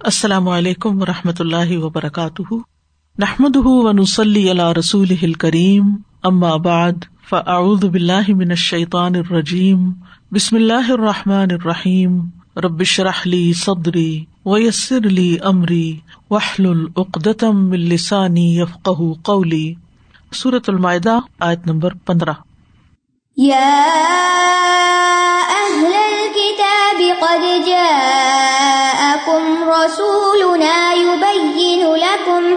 [0.00, 2.54] السلام علیکم و رحمۃ اللہ وبرکاتہ۔
[3.18, 5.82] نحمد ونسلی علیہ رسول کریم
[6.22, 6.92] ام آباد
[7.28, 9.92] فعد بلّہ من الشیطان الرجیم۔
[10.32, 12.20] بسم اللہ الرحمٰن الرحیم۔
[12.56, 15.98] ربش رحلی صدری ویسر علی عمری
[16.30, 18.88] وحل العقدم السانی یفق
[19.22, 19.74] قولی۔
[20.34, 22.32] صورت المائدہ، آیت نمبر پندرہ۔
[27.20, 29.03] قد جاءكم
[29.84, 32.56] رسولنا يبين لكم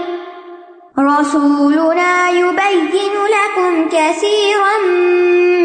[1.00, 4.78] رسولنا يبين لكم كثيرا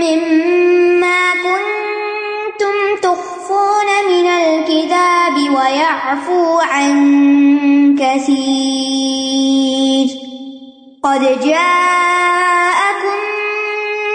[0.02, 6.94] مما كنتم تخفون من الكتاب ويعفو عن
[8.00, 9.42] كثير
[11.04, 13.18] قد جاءكم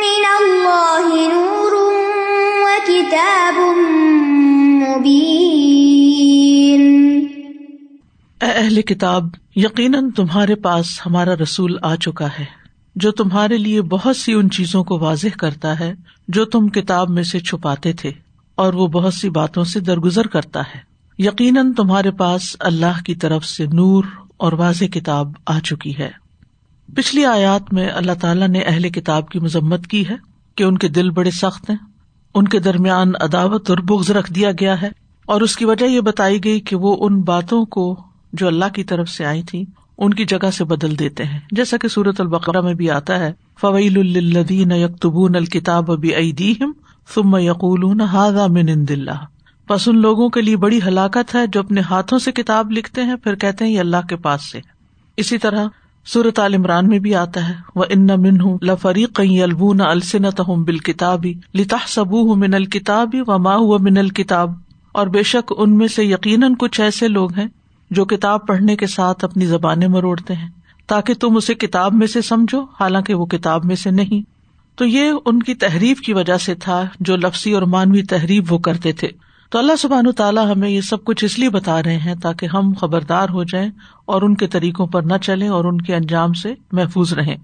[0.04, 1.74] من الله نور
[2.66, 3.58] وكتاب
[8.42, 12.44] اے اہل کتاب، یقیناً تمہارے پاس ہمارا رسول آ چکا ہے،
[12.96, 15.94] جو تمہارے لیے بہت سی ان چیزوں کو واضح کرتا ہے،
[16.28, 18.12] جو تم کتاب میں سے چھپاتے تھے،
[18.58, 20.80] اور وہ بہت سی باتوں سے درگزر کرتا ہے۔
[21.20, 24.04] یقیناً تمہارے پاس اللہ کی طرف سے نور
[24.38, 26.10] اور واضح کتاب آ چکی ہے۔
[26.90, 30.16] پچھلی آیات میں اللہ تعالیٰ نے اہل کتاب کی مذمت کی ہے
[30.58, 31.78] کہ ان کے دل بڑے سخت ہیں۔
[32.36, 34.90] ان کے درمیان عداوت اور بغض رکھ دیا گیا ہے،
[35.28, 37.96] اور اس کی وجہ یہ بتائی گئی کہ وہ ان باتوں کو
[38.38, 39.64] جو اللہ کی طرف سے آئی تھی،
[39.98, 43.32] ان کی جگہ سے بدل دیتے ہیں۔ جیسا کہ سورت البقرا میں بھی آتا ہے
[43.62, 46.72] فویل الدین یکتبون الکتاب ابی ادیم
[47.14, 49.26] ثم یقول من عند اللہ
[49.70, 53.16] بس ان لوگوں کے لیے بڑی ہلاکت ہے جو اپنے ہاتھوں سے کتاب لکھتے ہیں،
[53.16, 54.60] پھر کہتے ہیں یہ اللہ کے پاس سے۔
[55.18, 55.68] اسی طرح
[56.06, 60.64] سورت عال عمران میں بھی آتا ہے وہ ان من ہوں لفریق البون السنت ہوں
[60.66, 64.52] بال کتابی لتا سبو من الکتابی و ماہ من الکتاب
[64.92, 67.48] اور بے شک ان میں سے یقیناً کچھ ایسے لوگ ہیں
[67.92, 70.50] جو کتاب پڑھنے کے ساتھ اپنی زبانیں مروڑتے ہیں،
[70.88, 74.38] تاکہ تم اسے کتاب میں سے سمجھو، حالانکہ وہ کتاب میں سے نہیں۔
[74.78, 78.58] تو یہ ان کی تحریف کی وجہ سے تھا جو لفسی اور مانوی تحریف وہ
[78.58, 79.08] کرتے تھے۔
[79.50, 82.74] تو اللہ سبحان تعالیٰ ہمیں یہ سب کچھ اس لیے بتا رہے ہیں تاکہ ہم
[82.74, 83.70] خبردار ہو جائیں
[84.06, 87.36] اور ان کے طریقوں پر نہ چلیں اور ان کے انجام سے محفوظ رہیں۔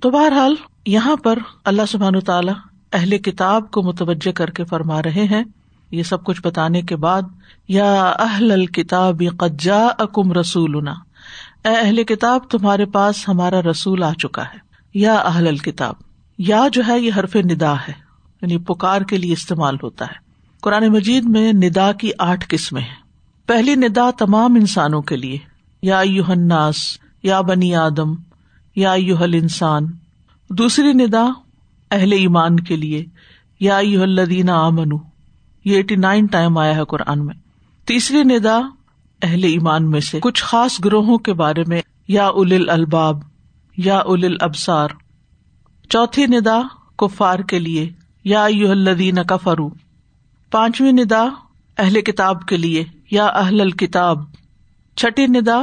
[0.00, 0.54] تو بہرحال،
[0.86, 2.54] یہاں پر اللہ سبحان تعالیٰ
[2.92, 5.44] اہل کتاب کو متوجہ کر کے فرما رہے ہیں
[5.90, 7.22] یہ سب کچھ بتانے کے بعد،
[7.68, 14.42] یا اہل الکتاب قجا اکم رسول اے اہل کتاب، تمہارے پاس ہمارا رسول آ چکا
[14.42, 14.58] ہے،
[14.94, 15.94] یا اہل الکتاب،
[16.38, 17.92] یا جو ہے یہ حرف ندا ہے
[18.42, 20.16] یعنی پکار کے لیے استعمال ہوتا ہے۔
[20.62, 22.96] قرآن مجید میں ندا کی آٹھ قسمیں ہیں۔
[23.46, 25.38] پہلی ندا تمام انسانوں کے لیے،
[25.82, 26.76] یا الناس،
[27.22, 28.14] یا بنی آدم،
[28.76, 29.86] یا یوہل انسان
[30.50, 31.24] دوسری ندا
[31.90, 33.04] اہل ایمان کے لیے،
[33.60, 34.96] یا یو الدین آمن
[35.68, 37.34] یہ ایٹی نائن ٹائم آیا ہے قرآن میں۔
[37.86, 38.60] تیسری ندا
[39.22, 43.22] اہل ایمان میں سے کچھ خاص گروہوں کے بارے میں، یا اول الباب،
[43.76, 44.88] یا اول ابسار
[45.88, 46.60] چوتھی ندا
[46.98, 47.90] کفار کے لیے،
[48.24, 49.68] یا یو الدین کفرو
[50.50, 51.24] پانچویں ندا
[51.78, 54.18] اہل کتاب کے لیے، یا اہل الکتاب۔
[54.96, 55.62] چھٹی ندا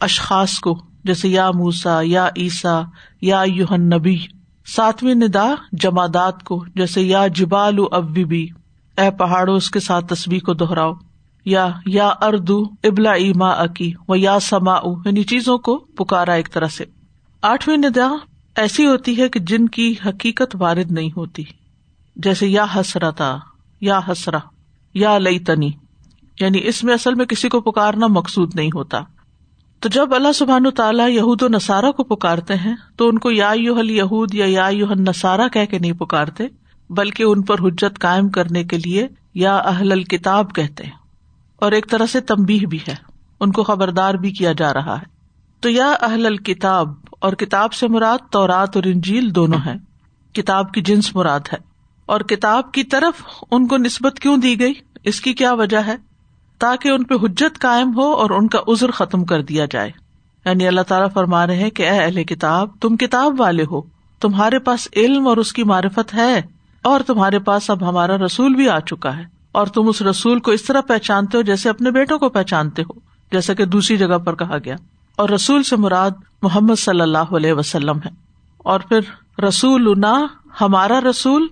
[0.00, 2.80] اشخاص کو، جیسے یا موسا یا عیسا
[3.20, 4.16] یا یوہن نبی
[4.66, 8.46] ساتویں ندا جمادات کو، جیسے یا جبال ابی
[8.96, 10.92] اے پہاڑوں، اس کے ساتھ تصویر کو دوہراؤ
[11.44, 16.66] یا یا اردو ابلا ایما اکی و یا سما یعنی چیزوں کو پکارا ایک طرح
[16.66, 16.84] سے۔
[17.42, 18.10] آٹھویں ندا
[18.56, 21.42] ایسی ہوتی ہے کہ جن کی حقیقت وارد نہیں ہوتی۔
[22.16, 23.36] جیسے یا حسرتا،
[23.80, 24.38] یا حسرا
[24.94, 25.70] یا لئی تنی
[26.40, 29.00] یعنی اس میں اصل میں کسی کو پکارنا مقصود نہیں ہوتا۔
[29.80, 33.52] تو جب اللہ سبحان تعالیٰ یہود و نصارہ کو پکارتے ہیں، تو ان کو یا
[33.54, 36.44] یو حل یہود یا یا یو نسارا کہہ کے نہیں پکارتے۔
[36.92, 40.92] بلکہ ان پر حجت قائم کرنے کے لیے یا اہل الکتاب کہتے ہیں۔
[41.56, 42.94] اور ایک طرح سے تمبی بھی ہے۔
[43.40, 45.04] ان کو خبردار بھی کیا جا رہا ہے۔
[45.60, 46.88] تو یا اہل الکتاب،
[47.20, 49.74] اور کتاب سے مراد تورات اور انجیل دونوں ہے
[50.32, 51.58] کتاب کی جنس مراد ہے۔
[52.06, 54.72] اور کتاب کی طرف ان کو نسبت کیوں دی گئی؟
[55.04, 55.96] اس کی کیا وجہ ہے؟
[56.58, 59.90] تاکہ ان پہ حجت قائم ہو اور ان کا ازر ختم کر دیا جائے۔
[60.44, 63.80] یعنی اللہ تعالیٰ فرما رہے ہیں کہ اے اہل کتاب، تم کتاب والے ہو۔
[64.20, 66.42] تمہارے پاس علم اور اس کی معرفت ہے۔
[66.82, 70.50] اور تمہارے پاس اب ہمارا رسول بھی آ چکا ہے۔ اور تم اس رسول کو
[70.50, 72.98] اس طرح پہچانتے ہو جیسے اپنے بیٹوں کو پہچانتے ہو،
[73.32, 74.76] جیسا کہ دوسری جگہ پر کہا گیا۔
[75.16, 76.10] اور رسول سے مراد
[76.42, 78.10] محمد صلی اللہ علیہ وسلم ہے۔
[78.58, 79.00] اور پھر
[79.40, 79.94] رسول
[80.60, 81.46] ہمارا رسول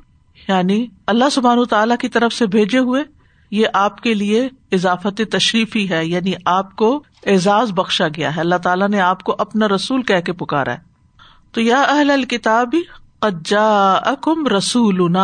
[0.48, 3.02] یعنی اللہ سبحان تعالیٰ کی طرف سے بھیجے ہوئے،
[3.50, 8.54] یہ آپ کے لیے اضافت تشریفی ہے یعنی آپ کو اعزاز بخشا گیا ہے۔ اللہ
[8.54, 10.78] تعالیٰ نے آپ کو اپنا رسول کہہ کے پکارا ہے۔
[11.52, 12.74] تو یا اہل الکتاب
[13.20, 15.16] قجا اکم رسول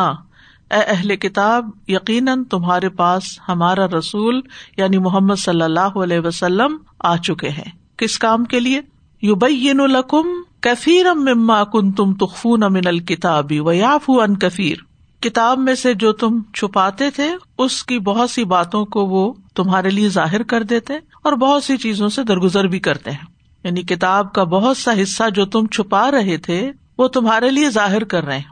[0.70, 4.40] اے اہل کتاب، یقیناً تمہارے پاس ہمارا رسول
[4.76, 8.80] یعنی محمد صلی اللہ علیہ وسلم آ چکے ہیں۔ کس کام کے لیے؟
[9.22, 10.28] یو بین القم
[10.60, 14.76] کفیر مما کن تم تخفون امن الکتابی و یاف ان کفیر
[15.22, 19.90] کتاب میں سے جو تم چھپاتے تھے، اس کی بہت سی باتوں کو وہ تمہارے
[19.90, 23.26] لیے ظاہر کر دیتے اور بہت سی چیزوں سے درگزر بھی کرتے ہیں۔
[23.64, 28.04] یعنی کتاب کا بہت سا حصہ جو تم چھپا رہے تھے وہ تمہارے لیے ظاہر
[28.04, 28.44] کر رہے ہیں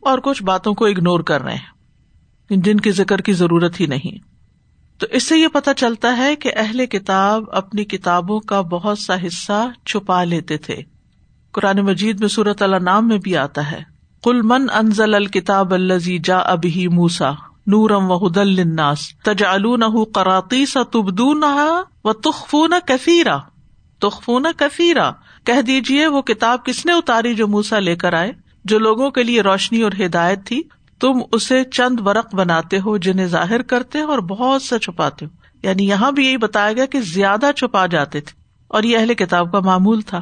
[0.00, 1.74] اور کچھ باتوں کو اگنور کر رہے ہیں۔
[2.50, 4.34] جن کی ذکر کی ضرورت ہی نہیں۔
[5.00, 9.14] تو اس سے یہ پتا چلتا ہے کہ اہل کتاب اپنی کتابوں کا بہت سا
[9.26, 10.76] حصہ چھپا لیتے تھے۔
[11.52, 13.82] قرآن مجید میں صورت اللہ نام میں بھی آتا ہے۔
[14.22, 17.30] کل من انزل الکتاب الزی جا ابھی موسا
[17.66, 19.82] نورم و حد الناس تجالون
[20.14, 21.44] کراتی سا تبدون
[22.04, 23.38] و تخفون کثیرا۔
[24.00, 25.10] تخفون کثیرا۔
[25.44, 28.32] کہہ دیجیے وہ کتاب کس نے اتاری جو موسا لے کر آئے؟
[28.64, 30.62] جو لوگوں کے لیے روشنی اور ہدایت تھی،
[31.00, 35.30] تم اسے چند ورق بناتے ہو جنہیں ظاہر کرتے اور بہت سا چھپاتے ہو۔
[35.62, 38.32] یعنی یہاں بھی یہی بتایا گیا کہ زیادہ چھپا جاتے تھے
[38.68, 40.20] اور یہ اہل کتاب کا معمول تھا۔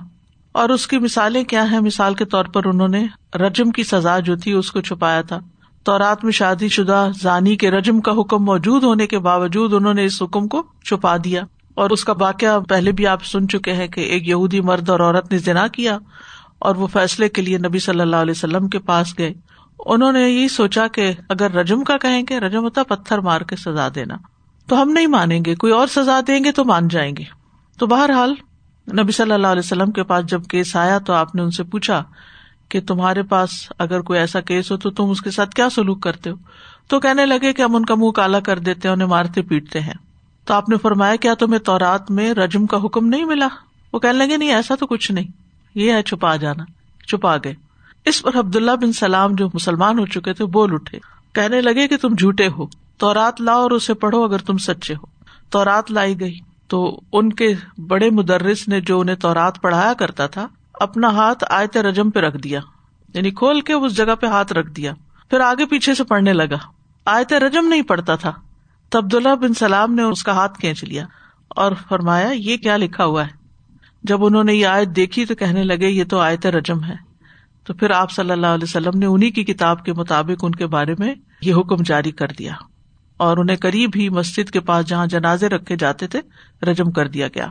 [0.53, 4.19] اور اس کی مثالیں کیا ہے مثال کے طور پر انہوں نے رجم کی سزا
[4.19, 5.39] جو تھی اس کو چھپایا تھا۔
[5.85, 9.95] تو رات میں شادی شدہ زانی کے رجم کا حکم موجود ہونے کے باوجود انہوں
[9.95, 11.43] نے اس حکم کو چھپا دیا۔
[11.75, 15.01] اور اس کا واقعہ پہلے بھی آپ سن چکے ہیں کہ ایک یہودی مرد اور
[15.01, 15.99] عورت نے جنا کیا
[16.59, 19.35] اور وہ فیصلے کے لیے نبی صلی اللہ علیہ وسلم کے پاس گئے۔
[19.79, 23.57] انہوں نے یہی سوچا کہ اگر رجم کا کہیں گے رجم ہوتا پتھر مار کے
[23.57, 24.17] سزا دینا،
[24.67, 27.25] تو ہم نہیں مانیں گے، کوئی اور سزا دیں گے تو مان جائیں گے۔
[27.79, 28.35] تو بہرحال
[28.93, 31.63] نبی صلی اللہ علیہ وسلم کے پاس جب کیس آیا تو آپ نے ان سے
[31.63, 32.05] پوچھا
[32.69, 36.03] کہ تمہارے پاس اگر کوئی ایسا کیس ہو تو تم اس کے ساتھ کیا سلوک
[36.03, 36.35] کرتے ہو؟
[36.89, 39.81] تو کہنے لگے کہ ہم ان کا منہ کالا کر دیتے ہیں، انہیں مارتے پیٹتے
[39.81, 40.12] ہیں۔
[40.45, 43.49] تو آپ نے فرمایا، کیا تمہیں تورات میں رجم کا حکم نہیں ملا؟
[43.93, 45.27] وہ کہنے لگے، نہیں، ایسا تو کچھ نہیں۔
[45.75, 46.65] یہ ہے چھپا جانا،
[47.07, 47.55] چھپا گئے۔
[48.05, 50.99] اس پر عبد اللہ بن سلام جو مسلمان ہو چکے تھے، بول اٹھے۔
[51.35, 52.67] کہنے لگے کہ تم جھوٹے ہو۔
[52.97, 55.07] تو رات لاؤ اور اسے پڑھو اگر تم سچے ہو۔
[55.51, 60.27] تو رات لائی گئی۔ تو ان کے بڑے مدرس نے جو انہیں تورات پڑھایا کرتا
[60.27, 62.61] تھا، اپنا ہاتھ آیت رجم پہ رکھ دیا۔
[63.15, 64.93] یعنی کھول کے اس جگہ پہ ہاتھ رکھ دیا۔
[65.31, 66.59] پھر آگے پیچھے سے پڑھنے لگا۔
[67.05, 68.33] آیت رجم نہیں پڑھتا تھا۔
[68.93, 71.05] تو عبداللہ بن سلام نے اس کا ہاتھ کھینچ لیا
[71.49, 73.31] اور فرمایا، یہ کیا لکھا ہوا ہے؟
[74.03, 76.95] جب انہوں نے یہ آیت دیکھی تو کہنے لگے، یہ تو آیت رجم ہے۔
[77.65, 80.67] تو پھر آپ صلی اللہ علیہ وسلم نے انہیں کی کتاب کے مطابق ان کے
[80.67, 82.53] بارے میں یہ حکم جاری کر دیا۔
[83.17, 86.21] اور انہیں قریب ہی مسجد کے پاس جہاں جنازے رکھے جاتے تھے،
[86.63, 87.49] رجم کر دیا گیا۔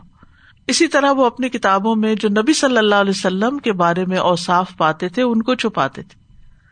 [0.67, 4.17] اسی طرح وہ اپنی کتابوں میں جو نبی صلی اللہ علیہ وسلم کے بارے میں
[4.17, 6.20] اوساف پاتے تھے، ان کو چھپاتے تھے۔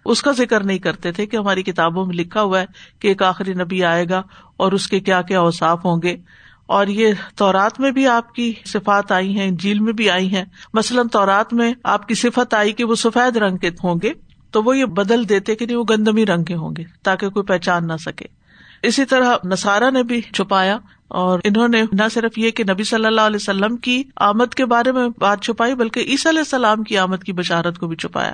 [0.09, 2.65] اس کا ذکر نہیں کرتے تھے کہ ہماری کتابوں میں لکھا ہوا ہے
[2.99, 4.21] کہ ایک آخری نبی آئے گا
[4.57, 6.17] اور اس کے کیا کیا اوساف ہوں گے۔
[6.65, 10.45] اور یہ تورات میں بھی آپ کی صفات آئی ہیں جھیل میں بھی آئی ہیں۔
[10.73, 14.13] مثلاً تورات میں آپ کی صفت آئی کہ وہ سفید رنگ کے ہوں گے،
[14.51, 17.45] تو وہ یہ بدل دیتے کہ نہیں، وہ گندمی رنگ کے ہوں گے تاکہ کوئی
[17.45, 18.25] پہچان نہ سکے۔
[18.83, 20.77] اسی طرح نسارا نے بھی چھپایا
[21.07, 24.65] اور انہوں نے نہ صرف یہ کہ نبی صلی اللہ علیہ وسلم کی آمد کے
[24.65, 28.33] بارے میں بات چھپائی، بلکہ عیسی علیہ السلام کی آمد کی بشارت کو بھی چھپایا۔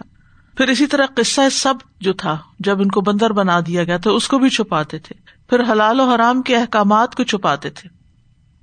[0.58, 4.16] پھر اسی طرح قصہ سب جو تھا، جب ان کو بندر بنا دیا گیا تو
[4.16, 5.16] اس کو بھی چھپاتے تھے۔
[5.50, 7.90] پھر حلال و حرام کے احکامات کو چھپاتے تھے۔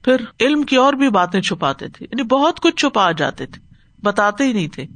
[0.05, 4.44] پھر علم کی اور بھی باتیں چھپاتے تھے۔ یعنی بہت کچھ چھپا جاتے تھے۔ بتاتے
[4.44, 4.87] ہی نہیں تھے۔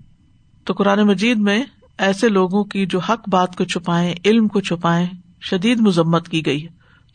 [0.64, 1.64] تو قرآن مجید میں
[1.98, 5.06] ایسے لوگوں کی جو حق بات کو چھپائے علم کو چھپائے
[5.40, 6.70] شدید مذمت کی گئی ہے۔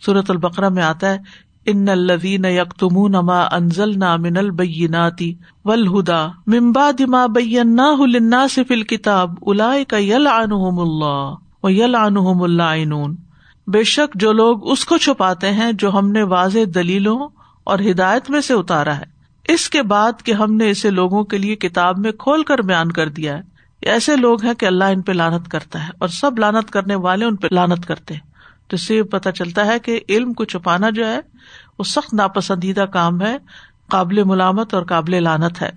[0.05, 1.17] صورت البقرا میں آتا ہے
[1.65, 5.33] ان الوین یکتم نما انزل نا من البیناتی
[5.65, 7.79] ولہدا ممبا دما بین
[8.67, 13.05] فل کتاب الا یل عنہم اللہ و یل عنہم اللہ
[13.67, 17.29] بے شک جو لوگ اس کو چھپاتے ہیں جو ہم نے واضح دلیلوں
[17.63, 19.05] اور ہدایت میں سے اتارا ہے۔
[19.47, 22.91] اس کے بعد کہ ہم نے اسے لوگوں کے لیے کتاب میں کھول کر بیان
[22.91, 23.41] کر دیا ہے۔
[23.81, 27.25] ایسے لوگ ہیں کہ اللہ ان پہ لانت کرتا ہے اور سب لانت کرنے والے
[27.25, 28.30] ان پہ لانت کرتے ہیں۔
[28.71, 31.19] تو اس سے پتا چلتا ہے کہ علم کو چھپانا جو ہے،
[31.79, 33.37] وہ سخت ناپسندیدہ کام ہے،
[33.89, 35.69] قابل ملامت اور قابل لانت ہے۔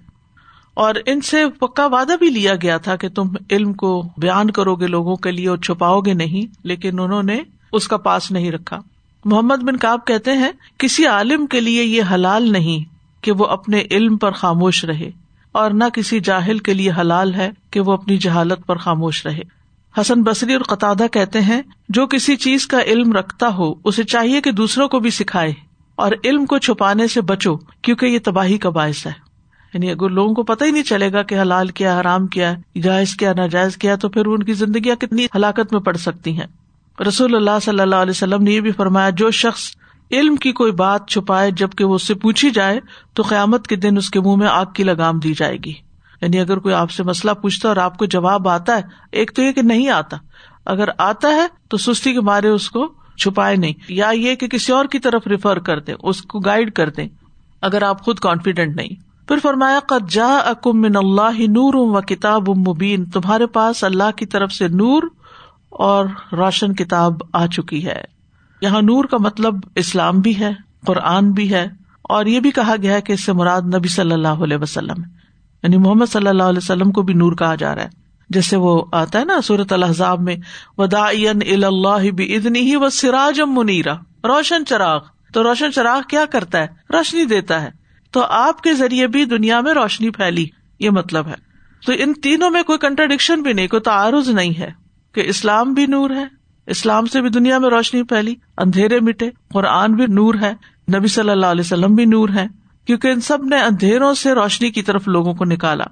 [0.75, 4.75] اور ان سے پکا وعدہ بھی لیا گیا تھا کہ تم علم کو بیان کرو
[4.75, 7.39] گے لوگوں کے لیے اور چھپاؤ گے نہیں، لیکن انہوں نے
[7.73, 8.81] اس کا پاس نہیں رکھا۔
[9.25, 12.85] محمد بن کاب کہتے ہیں، کسی عالم کے لیے یہ حلال نہیں
[13.25, 15.11] کہ وہ اپنے علم پر خاموش رہے،
[15.53, 19.43] اور نہ کسی جاہل کے لیے حلال ہے کہ وہ اپنی جہالت پر خاموش رہے۔
[20.01, 24.41] حسن بصری اور قطع کہتے ہیں، جو کسی چیز کا علم رکھتا ہو، اسے چاہیے
[24.41, 25.53] کہ دوسروں کو بھی سکھائے
[25.95, 29.13] اور علم کو چھپانے سے بچو، کیونکہ یہ تباہی کا باعث ہے۔
[29.75, 33.15] یعنی اگر لوگوں کو پتہ ہی نہیں چلے گا کہ حلال کیا، حرام کیا، جائز
[33.15, 36.47] کیا، ناجائز کیا، تو پھر ان کی زندگیاں کتنی ہلاکت میں پڑ سکتی ہیں۔
[37.09, 39.63] رسول اللہ صلی اللہ علیہ وسلم نے یہ بھی فرمایا، جو شخص
[40.11, 42.81] علم کی کوئی بات چھپائے جبکہ وہ اس سے پوچھی جائے،
[43.13, 45.84] تو قیامت کے دن اس کے منہ میں آگ کی لگام دی جائے گی۔
[46.25, 49.43] یعنی اگر کوئی آپ سے مسئلہ پوچھتا اور آپ کو جواب آتا ہے، ایک تو
[49.43, 50.17] یہ کہ نہیں آتا۔
[50.67, 54.73] اگر آتا ہے تو سستی کے مارے اس کو چھپائے نہیں۔ یا یہ کہ کسی
[54.73, 57.09] اور کی طرف ریفر کر دیں اس کو گائڈ کر دیں
[57.63, 58.89] اگر آپ خود کانفیڈینٹ نہیں۔
[59.29, 64.27] پھر فرمایا، قد جا اکم من اللہ نور و کتاب مبین تمہارے پاس اللہ کی
[64.27, 65.03] طرف سے نور
[65.71, 68.03] اور روشن کتاب آ چکی ہے۔
[68.61, 70.51] یہاں نور کا مطلب اسلام بھی ہے،
[70.87, 71.69] قرآن بھی ہے۔
[72.03, 75.03] اور یہ بھی کہا گیا ہے کہ اس سے مراد نبی صلی اللہ علیہ وسلم۔
[75.03, 75.24] ہے
[75.65, 77.89] یعنی محمد صلی اللہ علیہ وسلم کو بھی نور کہا جا رہا ہے۔
[78.31, 80.37] جیسے وہ آتا ہے نا صورت الحضاب میں
[80.79, 83.95] ودا اللہ ادنی ہی و سراج منیرا
[84.25, 85.01] روشن چراغ۔
[85.33, 87.71] تو روشن چراغ کیا کرتا ہے؟ روشنی دیتا ہے۔
[88.11, 90.47] تو آپ کے ذریعے بھی دنیا میں روشنی پھیلی۔
[90.81, 91.35] یہ مطلب ہے۔
[91.87, 94.71] تو ان تینوں میں کوئی کنٹرڈکشن بھی نہیں، کوئی تعارض نہیں ہے
[95.15, 96.25] کہ اسلام بھی نور ہے،
[96.67, 100.55] اسلام سے بھی دنیا میں روشنی پھیلی، اندھیرے مٹے، قرآن بھی نور ہے،
[100.97, 104.71] نبی صلی اللہ علیہ وسلم بھی نور ہے کیونکہ ان سب نے اندھیروں سے روشنی
[104.71, 105.85] کی طرف لوگوں کو نکالا۔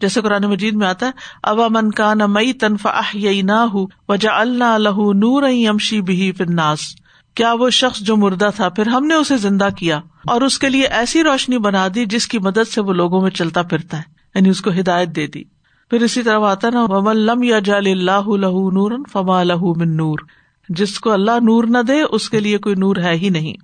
[0.00, 1.10] جیسے قرآن مجید میں آتا ہے
[1.42, 3.00] ابا من کا نہ مئی تنفا
[3.42, 4.78] نہ ہوں وجہ اللہ
[5.14, 6.80] نور امشی بھی فرناس
[7.34, 10.68] کیا وہ شخص جو مردہ تھا، پھر ہم نے اسے زندہ کیا اور اس کے
[10.68, 14.02] لیے ایسی روشنی بنا دی جس کی مدد سے وہ لوگوں میں چلتا پھرتا ہے
[14.34, 15.44] یعنی اس کو ہدایت دے دی۔
[15.90, 19.96] پھر اسی طرح آتا نا، ومن لم یا جال اللہ لہ نور فما لہ من
[19.96, 20.18] نور۔
[20.68, 23.54] جس کو اللہ نور نہ دے، اس کے لیے کوئی نور ہے ہی نہیں۔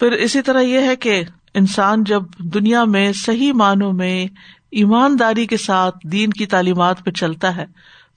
[0.00, 1.22] پھر اسی طرح یہ ہے کہ
[1.54, 4.26] انسان جب دنیا میں صحیح معنوں میں
[4.70, 7.66] ایمانداری کے ساتھ دین کی تعلیمات پہ چلتا ہے،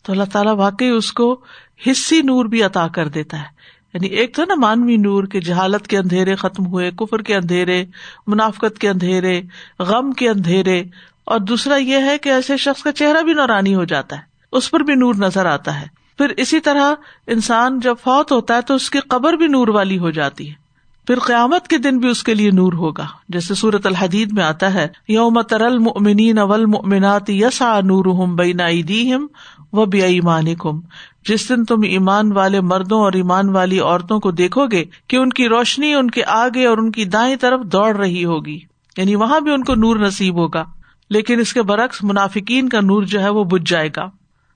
[0.03, 1.41] تو اللہ تعالیٰ واقعی اس کو
[1.87, 3.57] حصی نور بھی عطا کر دیتا ہے۔
[3.93, 7.85] یعنی ایک تو نا مانوی نور کے جہالت کے اندھیرے ختم ہوئے، کفر کے اندھیرے،
[8.27, 9.41] منافقت کے اندھیرے،
[9.79, 10.83] غم کے اندھیرے۔
[11.25, 14.71] اور دوسرا یہ ہے کہ ایسے شخص کا چہرہ بھی نورانی ہو جاتا ہے، اس
[14.71, 16.93] پر بھی نور نظر آتا ہے۔ پھر اسی طرح
[17.27, 20.66] انسان جب فوت ہوتا ہے تو اس کی قبر بھی نور والی ہو جاتی ہے۔
[21.07, 24.73] پھر قیامت کے دن بھی اس کے لیے نور ہوگا۔ جیسے سورت الحدید میں آتا
[24.73, 28.67] ہے، یوم ترل مؤمنین اول مؤمنات یسا نور بینا
[29.73, 30.79] و بے ایمان کم
[31.27, 35.29] جس دن تم ایمان والے مردوں اور ایمان والی عورتوں کو دیکھو گے کہ ان
[35.29, 38.59] کی روشنی ان کے آگے اور ان کی دائیں طرف دوڑ رہی ہوگی۔
[38.97, 40.63] یعنی وہاں بھی ان کو نور نصیب ہوگا۔
[41.09, 44.09] لیکن اس کے برعکس منافقین کا نور جو ہے وہ بج جائے گا۔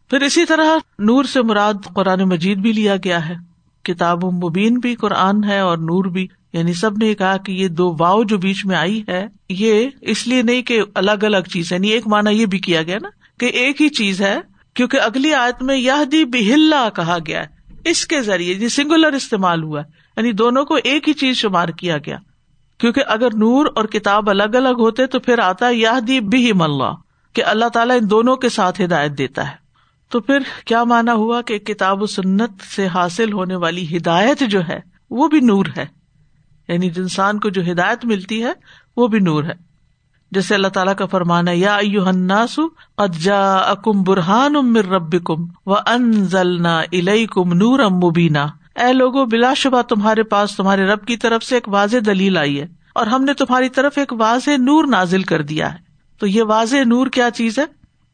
[0.10, 0.66] پھر اسی طرح
[1.00, 3.36] نور سے مراد قرآن مجید بھی لیا گیا ہے۔
[3.84, 7.96] کتاب مبین بھی قرآن ہے اور نور بھی۔ یعنی سب نے کہا کہ یہ دو
[8.00, 11.76] واؤ جو بیچ میں آئی ہے، یہ اس لیے نہیں کہ الگ الگ چیز ہے
[11.76, 14.40] یعنی ایک مانا یہ بھی کیا گیا نا کہ ایک ہی چیز ہے،
[14.76, 19.14] کیونکہ اگلی آیت میں یہ دی بہلا کہا گیا ہے، اس کے ذریعے یعنی سنگولر
[19.14, 19.82] استعمال ہوا
[20.18, 22.18] یعنی دونوں کو ایک ہی چیز شمار کیا گیا۔
[22.80, 26.94] کیونکہ اگر نور اور کتاب الگ الگ ہوتے تو پھر آتا یہ بہم اللہ،
[27.36, 29.56] کہ اللہ تعالیٰ ان دونوں کے ساتھ ہدایت دیتا ہے۔
[30.12, 34.68] تو پھر کیا مانا ہوا کہ کتاب و سنت سے حاصل ہونے والی ہدایت جو
[34.68, 34.80] ہے،
[35.10, 35.86] وہ بھی نور ہے۔
[36.72, 38.52] یعنی انسان کو جو ہدایت ملتی ہے،
[38.98, 39.72] وہ بھی نور ہے۔
[40.32, 41.76] جیسے اللہ تعالیٰ کا فرمانا یا
[42.98, 46.82] اجا اکم برہان امر رب کم و ان ضلع
[47.32, 47.80] کم نور
[48.76, 52.62] اے لوگو، بلا شبہ تمہارے پاس تمہارے رب کی طرف سے ایک واضح دلیل آئی
[52.62, 55.80] ہے اور ہم نے تمہاری طرف ایک واضح نور نازل کر دیا ہے۔
[56.20, 57.66] تو یہ واضح نور کیا چیز ہے؟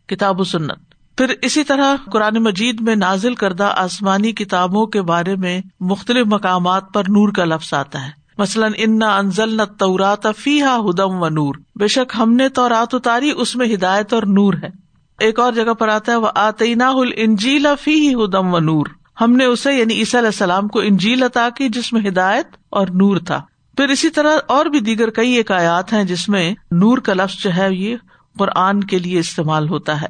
[0.07, 0.77] کتاب و سنت۔
[1.17, 6.83] پھر اسی طرح قرآن مجید میں نازل کردہ آسمانی کتابوں کے بارے میں مختلف مقامات
[6.93, 11.29] پر نور کا لفظ آتا ہے۔ مثلاً انا انزل نہ تورات فی ہا ہدم و
[11.29, 14.87] نور۔ بے شک ہم نے تو رات اتاری، اس میں ہدایت اور نور ہے۔
[15.19, 18.85] ایک اور جگہ پر آتا ہے وہ آتینا انجیلا فی ہی ہدم و نور۔
[19.21, 22.87] ہم نے اسے یعنی عیسی علیہ السلام کو انجیل عطا کی، جس میں ہدایت اور
[22.87, 23.41] نور تھا۔
[23.77, 27.43] پھر اسی طرح اور بھی دیگر کئی ایک آیات ہیں، جس میں نور کا لفظ
[27.43, 27.95] جو ہے، یہ
[28.39, 30.07] قرآن کے لیے استعمال ہوتا ہے۔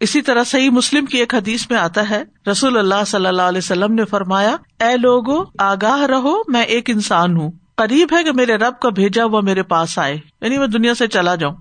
[0.00, 3.58] اسی طرح صحیح مسلم کی ایک حدیث میں آتا ہے، رسول اللہ صلی اللہ علیہ
[3.58, 7.50] وسلم نے فرمایا، اے لوگو، آگاہ رہو، میں ایک انسان ہوں۔
[7.82, 11.06] قریب ہے کہ میرے رب کا بھیجا ہوا میرے پاس آئے۔ یعنی میں دنیا سے
[11.06, 11.54] چلا جاؤں۔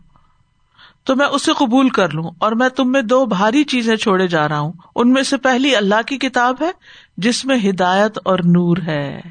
[1.04, 4.50] تو میں اسے قبول کر لوں اور میں تم میں دو بھاری چیزیں چھوڑے جا
[4.50, 6.72] رہا ہوں۔ ان میں سے پہلی اللہ کی کتاب ہے،
[7.18, 9.22] جس میں ہدایت اور نور ہے۔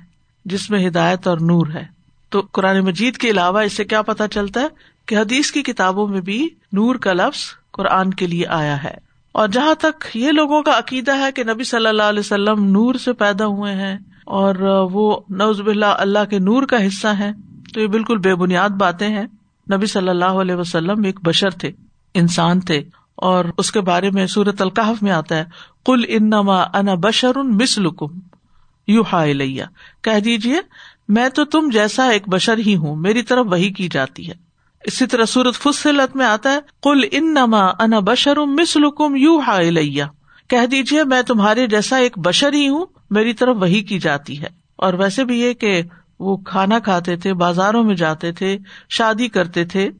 [0.44, 1.84] جس میں ہدایت اور نور ہے۔
[2.28, 4.66] تو قرآن مجید کے علاوہ اس سے کیا پتا چلتا ہے
[5.06, 7.40] کہ حدیث کی کتابوں میں بھی نور کا لفظ
[7.72, 8.94] قرآن کے لیے آیا ہے۔
[9.32, 12.94] اور جہاں تک یہ لوگوں کا عقیدہ ہے کہ نبی صلی اللہ علیہ وسلم نور
[12.94, 14.54] سے پیدا ہوئے ہیں اور
[14.92, 17.32] وہ نوز اللہ اللہ کے نور کا حصہ ہے
[17.74, 19.26] تو یہ بالکل بے بنیاد باتیں ہیں۔
[19.72, 21.70] نبی صلی اللہ علیہ وسلم ایک بشر تھے،
[22.14, 22.84] انسان تھے۔
[23.16, 25.44] اور اس کے بارے میں سورت القحف میں آتا ہے
[25.86, 28.06] کل انما انا بشر مسلکم
[28.88, 29.66] یو ہا لیا
[30.02, 30.60] کہہ دیجیے
[31.08, 34.34] میں تو تم جیسا ایک بشر ہی ہوں، میری طرف وہی کی جاتی ہے۔
[34.84, 40.06] اسی طرح سورت فصلت میں آتا ہے کل انما انا بشر مسلکم یو ہا لیا
[40.48, 44.46] کہہ دیجیے میں تمہارے جیسا ایک بشر ہی ہوں میری طرف وہی کی جاتی ہے۔
[44.76, 45.82] اور ویسے بھی یہ کہ
[46.20, 49.90] وہ کھانا کھاتے تھے، بازاروں میں جاتے تھے، شادی کرتے تھے۔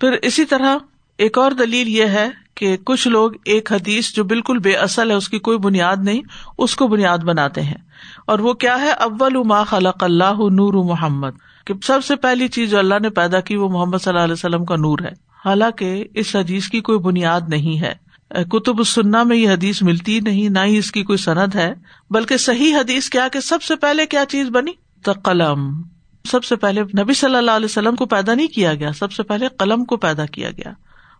[0.00, 0.76] پھر اسی طرح
[1.18, 5.16] ایک اور دلیل یہ ہے کہ کچھ لوگ ایک حدیث جو بالکل بے اصل ہے،
[5.16, 6.20] اس کی کوئی بنیاد نہیں،
[6.58, 7.78] اس کو بنیاد بناتے ہیں۔
[8.26, 11.30] اور وہ کیا ہے؟ اول ما خلق اللہ نور محمد۔
[11.66, 14.32] کہ سب سے پہلی چیز جو اللہ نے پیدا کی، وہ محمد صلی اللہ علیہ
[14.32, 15.12] وسلم کا نور ہے۔
[15.44, 20.48] حالانکہ اس حدیث کی کوئی بنیاد نہیں ہے۔ کتب السنہ میں یہ حدیث ملتی نہیں،
[20.48, 21.74] نہ ہی اس کی کوئی صنعت ہے،
[22.10, 24.70] بلکہ صحیح حدیث کیا کہ سب سے پہلے کیا چیز بنی؟
[25.04, 25.82] تو قلم
[26.24, 29.22] سب سے پہلے نبی صلی اللہ علیہ وسلم کو پیدا نہیں کیا گیا، سب سے
[29.22, 30.72] پہلے قلم کو پیدا کیا گیا۔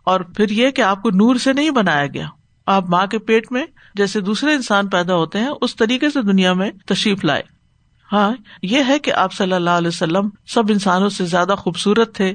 [0.04, 2.26] اور پھر یہ کہ آپ کو نور سے نہیں بنایا گیا۔
[2.66, 6.52] آپ ماں کے پیٹ میں جیسے دوسرے انسان پیدا ہوتے ہیں، اس طریقے سے دنیا
[6.52, 7.42] میں تشریف لائے۔
[8.12, 8.32] ہاں
[8.62, 12.34] یہ ہے کہ آپ صلی اللہ علیہ وسلم سب انسانوں سے زیادہ خوبصورت تھے۔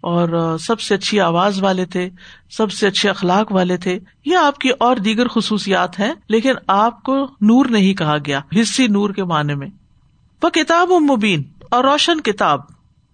[0.00, 2.10] اور سب سے اچھی آواز والے تھے،
[2.50, 7.02] سب سے اچھے اخلاق والے تھے۔ یہ آپ کی اور دیگر خصوصیات ہیں، لیکن آپ
[7.02, 9.68] کو نور نہیں کہا گیا، حصی نور کے معنی میں۔
[10.42, 12.60] وہ کتاب و مبین اور روشن کتاب۔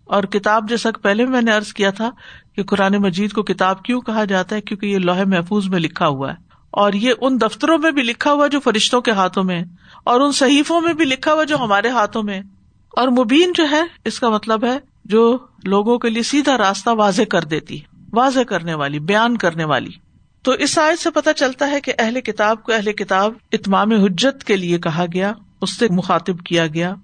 [0.05, 2.11] اور کتاب جیسا کہ پہلے میں نے ارض کیا تھا
[2.57, 6.07] کہ قرآن مجید کو کتاب کیوں کہا جاتا ہے؟ کیونکہ یہ لوہے محفوظ میں لکھا
[6.09, 6.37] ہوا ہے۔
[6.71, 9.65] اور یہ ان دفتروں میں بھی لکھا ہوا جو فرشتوں کے ہاتھوں میں
[10.05, 12.41] اور ان صحیفوں میں بھی لکھا ہوا جو ہمارے ہاتھوں میں
[12.91, 17.23] اور مبین جو ہے، اس کا مطلب ہے جو لوگوں کے لیے سیدھا راستہ واضح
[17.23, 17.81] کر دیتی،
[18.13, 19.91] واضح کرنے والی، بیان کرنے والی۔
[20.43, 24.45] تو اس آیت سے پتا چلتا ہے کہ اہل کتاب کو اہل کتاب اتمام حجت
[24.45, 26.95] کے لیے کہا گیا، اس سے مخاطب کیا گیا۔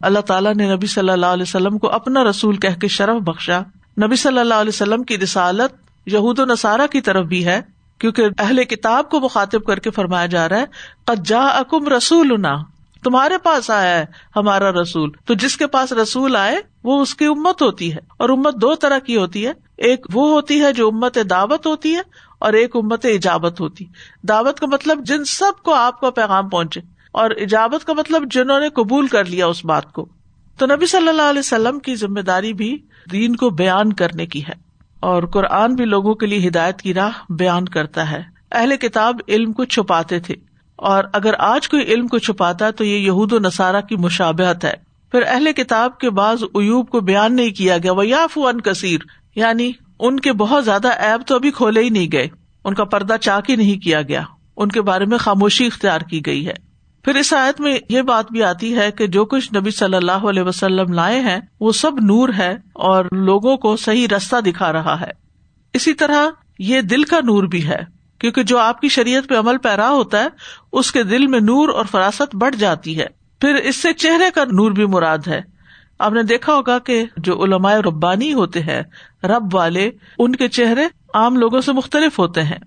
[0.00, 3.60] اللہ تعالیٰ نے نبی صلی اللہ علیہ وسلم کو اپنا رسول کہہ کے شرف بخشا۔
[4.04, 5.72] نبی صلی اللہ علیہ وسلم کی رسالت
[6.06, 7.60] یہود و نصارہ کی طرف بھی ہے،
[7.98, 10.64] کیونکہ اہل کتاب کو مخاطب کر کے فرمایا جا رہا ہے
[11.04, 12.40] قجا اکم رسول
[13.04, 14.04] تمہارے پاس آیا ہے
[14.36, 18.28] ہمارا رسول۔ تو جس کے پاس رسول آئے، وہ اس کی امت ہوتی ہے۔ اور
[18.28, 22.00] امت دو طرح کی ہوتی ہے۔ ایک وہ ہوتی ہے جو امت دعوت ہوتی ہے،
[22.38, 23.84] اور ایک امت ایجابت ہوتی۔
[24.28, 26.80] دعوت کا مطلب جن سب کو آپ کا پیغام پہنچے،
[27.12, 30.08] اور ایجابت کا مطلب جنہوں نے قبول کر لیا اس بات کو۔
[30.58, 32.76] تو نبی صلی اللہ علیہ وسلم کی ذمہ داری بھی
[33.12, 34.54] دین کو بیان کرنے کی ہے،
[35.00, 39.52] اور قرآن بھی لوگوں کے لیے ہدایت کی راہ بیان کرتا ہے۔ اہل کتاب علم
[39.52, 40.34] کو چھپاتے تھے۔
[40.80, 44.64] اور اگر آج کوئی علم کو چھپاتا ہے تو یہ یہود و نصارہ کی مشابہت
[44.64, 44.72] ہے۔
[45.12, 48.98] پھر اہل کتاب کے بعض ایوب کو بیان نہیں کیا گیا۔ وہ یاف ان کثیر۔
[49.34, 52.28] یعنی ان کے بہت زیادہ ایب تو ابھی کھولے ہی نہیں گئے۔
[52.64, 54.22] ان کا پردہ چاک ہی نہیں کیا گیا۔
[54.56, 56.54] ان کے بارے میں خاموشی اختیار کی گئی ہے۔
[57.04, 60.12] پھر اس آیت میں یہ بات بھی آتی ہے کہ جو کچھ نبی صلی اللہ
[60.12, 65.00] علیہ وسلم لائے ہیں، وہ سب نور ہے اور لوگوں کو صحیح رستہ دکھا رہا
[65.00, 65.10] ہے۔
[65.72, 66.26] اسی طرح
[66.58, 70.22] یہ دل کا نور بھی ہے۔ کیونکہ جو آپ کی شریعت پہ عمل پیرا ہوتا
[70.22, 70.28] ہے،
[70.72, 73.06] اس کے دل میں نور اور فراست بڑھ جاتی ہے۔
[73.40, 75.40] پھر اس سے چہرے کا نور بھی مراد ہے۔
[75.98, 78.82] آپ نے دیکھا ہوگا کہ جو علماء ربانی ہوتے ہیں،
[79.24, 82.58] رب والے ان کے چہرے عام لوگوں سے مختلف ہوتے ہیں۔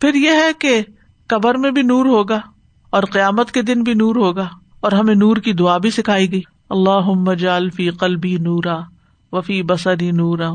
[0.00, 0.82] پھر یہ ہے کہ
[1.26, 2.40] قبر میں بھی نور ہوگا
[2.90, 4.48] اور قیامت کے دن بھی نور ہوگا
[4.80, 8.78] اور ہمیں نور کی دعا بھی سکھائی گئی۔ اللہ جالفی قلبی نورا
[9.32, 10.50] وفی بسری نورا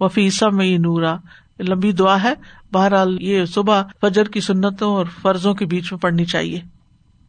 [0.00, 1.16] وفی سمعی نورا۔
[1.68, 2.34] لمبی دعا ہے۔
[2.72, 6.80] بہرحال یہ صبح فجر کی سنتوں اور فرضوں کے بیچ میں پڑھنی چاہیے۔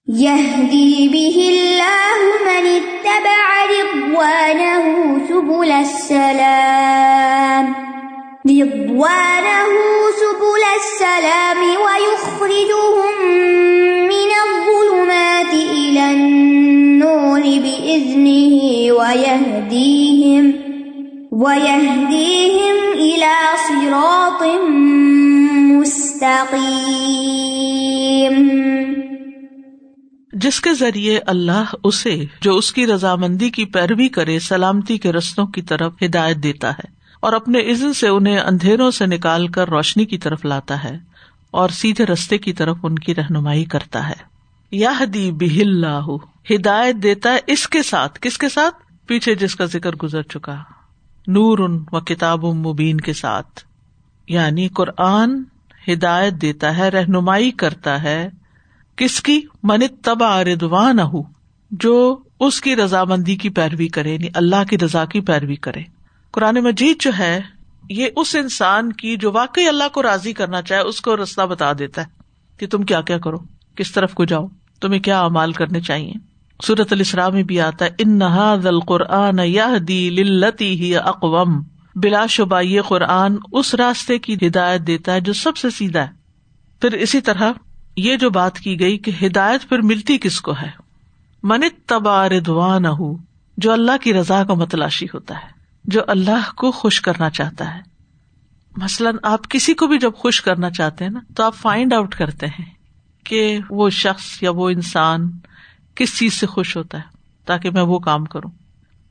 [0.08, 7.66] به اللہ من اتبع رضوانه سبل السلام،
[8.46, 9.80] رضوانه
[10.20, 13.14] سبل السلام ويخرجهم
[14.08, 18.58] من الظلمات إلى النور بإذنه
[18.96, 20.71] ويهديهم
[21.34, 24.44] ويهديهم إلى صراط
[30.34, 35.48] جس کے ذریعے اللہ اسے، جو اس کی رضامندی کی پیروی کرے، سلامتی کے رستوں
[35.48, 36.88] کی طرف ہدایت دیتا ہے
[37.20, 40.98] اور اپنے عزت سے انہیں اندھیروں سے نکال کر روشنی کی طرف لاتا ہے
[41.52, 44.32] اور سیدھے رستے کی طرف ان کی رہنمائی کرتا ہے۔
[44.72, 46.10] یا دی اللہ،
[46.52, 48.76] ہدایت دیتا ہے اس کے ساتھ، کس کے ساتھ؟
[49.08, 50.56] پیچھے جس کا ذکر گزر چکا۔
[51.28, 53.62] نور ان و کتاب مبین کے ساتھ۔
[54.28, 55.44] یعنی قرآن
[55.88, 58.30] ہدایت دیتا ہے، رہنمائی کرتا ہے۔
[58.96, 60.98] کس کی؟ من تبا ردوان
[61.72, 65.82] جو اس کی رضامندی کی پیروی کرے یعنی اللہ کی رضا کی پیروی کرے۔
[66.32, 67.42] قرآن مجید جو ہے،
[67.90, 71.74] یہ اس انسان کی جو واقعی اللہ کو راضی کرنا چاہے، اس کو رستہ بتا
[71.80, 72.08] دیتا ہے
[72.58, 73.38] کہ تم کیا کیا کرو،
[73.76, 74.48] کس طرف کو جاؤ،
[74.82, 76.31] تمہیں کیا امال کرنے چاہیے۔
[76.64, 81.64] سورت السرا میں بھی آتا ہے ان نہاد القرآن یا دی لتی ہی اقوام
[81.96, 86.12] بلا شبہ یہ قرآن اس راستے کی ہدایت دیتا ہے جو سب سے سیدھا ہے۔
[86.82, 87.52] پھر اسی طرح
[87.98, 90.72] یہ جو بات کی گئی کہ ہدایت پھر ملتی کس کو ہے؟
[91.44, 92.84] من تبار دعان
[93.58, 95.50] جو اللہ کی رضا کا متلاشی ہوتا ہے،
[95.86, 97.80] جو اللہ کو خوش کرنا چاہتا ہے۔
[98.78, 102.16] مثلاً آپ کسی کو بھی جب خوش کرنا چاہتے ہیں نا، تو آپ فائنڈ آؤٹ
[102.16, 102.66] کرتے ہیں
[103.24, 105.32] کہ وہ شخص یا وہ انسان
[105.96, 107.04] کس چیز سے خوش ہوتا ہے
[107.46, 108.52] تاکہ میں وہ کام کروں۔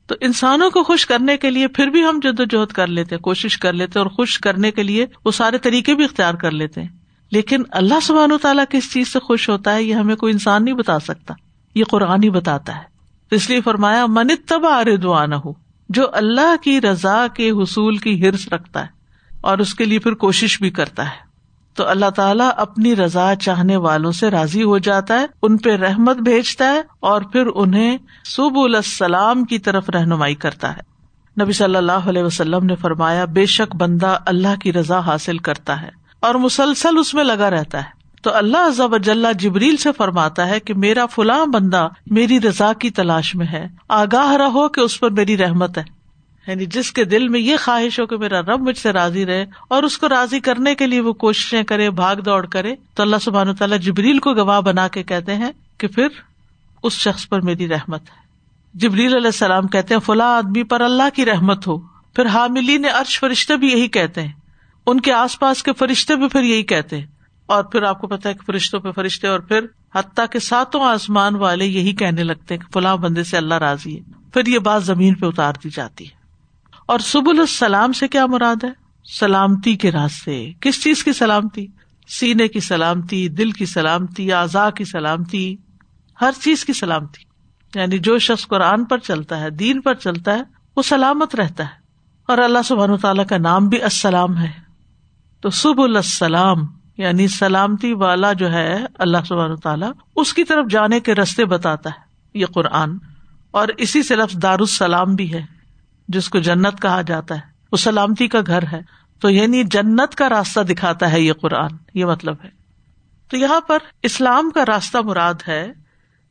[0.07, 3.17] تو انسانوں کو خوش کرنے کے لیے پھر بھی ہم جد و جہد کر لیتے
[3.17, 6.81] کوشش کر لیتے اور خوش کرنے کے لیے وہ سارے طریقے بھی اختیار کر لیتے
[6.81, 6.89] ہیں۔
[7.31, 10.65] لیکن اللہ سبحان و تعالیٰ کس چیز سے خوش ہوتا ہے یہ ہمیں کوئی انسان
[10.65, 11.33] نہیں بتا سکتا،
[11.75, 12.83] یہ قرآن ہی بتاتا ہے۔
[13.29, 15.53] تو اس لیے فرمایا، من تبا ردوانہ ہو
[15.89, 18.87] جو اللہ کی رضا کے حصول کی ہرس رکھتا ہے
[19.41, 21.30] اور اس کے لیے پھر کوشش بھی کرتا ہے۔
[21.73, 26.17] تو اللہ تعالیٰ اپنی رضا چاہنے والوں سے راضی ہو جاتا ہے، ان پہ رحمت
[26.17, 30.91] بھیجتا ہے اور پھر انہیں سب السلام کی طرف رہنمائی کرتا ہے۔
[31.41, 35.81] نبی صلی اللہ علیہ وسلم نے فرمایا، بے شک بندہ اللہ کی رضا حاصل کرتا
[35.81, 40.47] ہے اور مسلسل اس میں لگا رہتا ہے۔ تو اللہ ضب اجلّہ جبریل سے فرماتا
[40.47, 44.99] ہے کہ میرا فلاں بندہ میری رضا کی تلاش میں ہے، آگاہ رہو کہ اس
[44.99, 46.00] پر میری رحمت ہے۔
[46.47, 49.45] یعنی جس کے دل میں یہ خواہش ہو کہ میرا رب مجھ سے راضی رہے
[49.67, 53.15] اور اس کو راضی کرنے کے لیے وہ کوششیں کرے، بھاگ دوڑ کرے، تو اللہ
[53.21, 56.07] سبحان تعالیٰ جبریل کو گواہ بنا کے کہتے ہیں کہ پھر
[56.83, 58.21] اس شخص پر میری رحمت ہے۔
[58.73, 61.77] جبریل علیہ السلام کہتے ہیں، فلاں آدمی پر اللہ کی رحمت ہو۔
[62.15, 64.31] پھر حاملین عرش فرشتے بھی یہی کہتے ہیں۔
[64.85, 67.05] ان کے آس پاس کے فرشتے بھی پھر یہی کہتے ہیں۔
[67.45, 70.83] اور پھر آپ کو پتا ہے کہ فرشتوں پہ فرشتے اور پھر حتیٰ کے ساتوں
[70.83, 74.01] آسمان والے یہی کہنے لگتے ہیں کہ فلاں بندے سے اللہ راضی ہے۔
[74.33, 76.20] پھر یہ بات زمین پہ اتار دی جاتی ہے۔
[76.91, 78.69] اور سب السلام سے کیا مراد ہے؟
[79.19, 81.67] سلامتی کے راستے۔ کس چیز کی سلامتی؟
[82.07, 85.55] سینے کی سلامتی، دل کی سلامتی، اعضاء کی سلامتی،
[86.21, 87.23] ہر چیز کی سلامتی۔
[87.79, 90.41] یعنی جو شخص قرآن پر چلتا ہے، دین پر چلتا ہے،
[90.77, 91.69] وہ سلامت رہتا ہے۔
[92.27, 94.51] اور اللہ سبحان تعالیٰ کا نام بھی السلام ہے۔
[95.41, 96.57] تو سب السلام
[96.97, 101.89] یعنی سلامتی والا جو ہے اللہ سبحان تعالیٰ اس کی طرف جانے کے رستے بتاتا
[101.89, 102.01] ہے
[102.33, 102.97] یہ قرآن۔
[103.51, 105.60] اور اسی سے لفظ دار السلام بھی ہے۔
[106.07, 108.81] جس کو جنت کہا جاتا ہے، وہ سلامتی کا گھر ہے۔
[109.19, 112.49] تو یعنی جنت کا راستہ دکھاتا ہے یہ قرآن، یہ مطلب ہے۔
[113.31, 115.71] تو یہاں پر اسلام کا راستہ مراد ہے،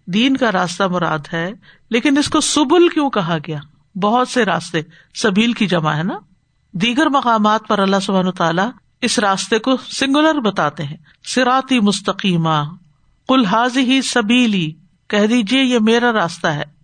[0.06, 1.52] دین کا راستہ مراد ہے،
[1.90, 3.59] لیکن اس کو سبل کیوں کہا گیا؟
[3.98, 4.80] بہت سے راستے،
[5.14, 6.18] سبیل کی جمع ہے نا؟
[6.72, 12.64] دیگر مقامات پر اللہ سبحان تعالیٰ اس راستے کو سنگولر بتاتے ہیں۔ سراتی مستقیمہ
[13.28, 14.72] کلحاظ ہی سبیلی،
[15.09, 16.79] کہہ دیجیے یہ میرا راستہ ہے۔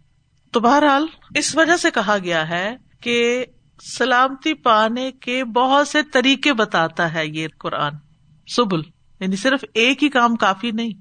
[0.57, 3.45] تو بہرحال اس وجہ سے کہا گیا ہے کہ
[3.99, 7.93] سلامتی پانے کے بہت سے طریقے بتاتا ہے یہ قرآن۔
[8.47, 8.81] سبل
[9.21, 10.93] یعنی صرف ایک ہی کام کافی نہیں،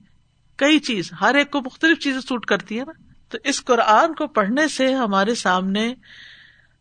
[0.56, 2.92] کئی چیز، ہر ایک کو مختلف چیزیں سوٹ کرتی ہے نا۔
[3.30, 5.94] تو اس قرآن کو پڑھنے سے ہمارے سامنے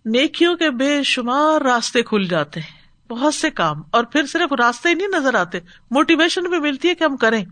[0.04, 4.88] نیکیوں کے بے شمار راستے کھل جاتے ہیں۔ بہت سے کام، اور پھر صرف راستے
[4.88, 5.58] ہی نہیں نظر آتے
[5.90, 7.44] موٹیویشن بھی ملتی ہے کہ ہم کریں۔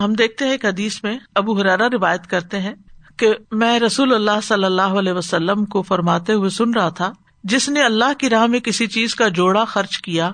[0.00, 2.74] ہم دیکھتے ہیں کہ حدیث میں ابو حرارا روایت کرتے ہیں
[3.16, 7.12] کہ میں رسول اللہ صلی اللہ علیہ وسلم کو فرماتے ہوئے سن رہا تھا،
[7.44, 10.32] جس نے اللہ کی راہ میں کسی چیز کا جوڑا خرچ کیا،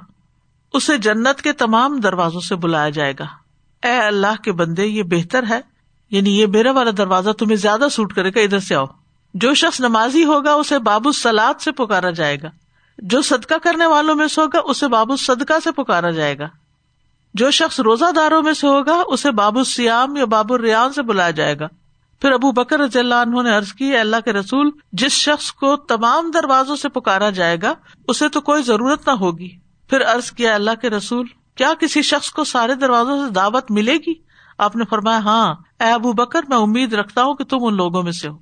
[0.73, 3.27] اسے جنت کے تمام دروازوں سے بلایا جائے گا۔
[3.83, 5.61] اے اللہ کے بندے، یہ بہتر ہے
[6.11, 8.87] یعنی یہ میرا والا دروازہ تمہیں زیادہ سوٹ کرے گا، ادھر سے آؤ۔
[9.35, 12.49] جو شخص نمازی ہوگا، اسے بابو سلاد سے پکارا جائے گا۔
[12.99, 16.49] جو صدقہ کرنے والوں میں سے ہوگا، اسے بابو صدقہ سے پکارا جائے گا۔
[17.35, 21.31] جو شخص روزہ داروں میں سے ہوگا، اسے بابو سیام یا بابو ریان سے بلایا
[21.31, 21.67] جائے گا۔
[22.23, 25.77] پھر ابو بکر رضی اللہ عنہ نے ارض کی اللہ کے رسول، جس شخص کو
[25.77, 27.75] تمام دروازوں سے پکارا جائے گا،
[28.09, 29.59] اسے تو کوئی ضرورت نہ ہوگی۔
[29.89, 33.95] پھر ارض کیا اللہ کے رسول، کیا کسی شخص کو سارے دروازوں سے دعوت ملے
[33.95, 34.15] گی؟
[34.59, 38.03] آپ نے فرمایا ہاں۔ اے ابو بکر، میں امید رکھتا ہوں کہ تم ان لوگوں
[38.03, 38.39] میں سے ہو۔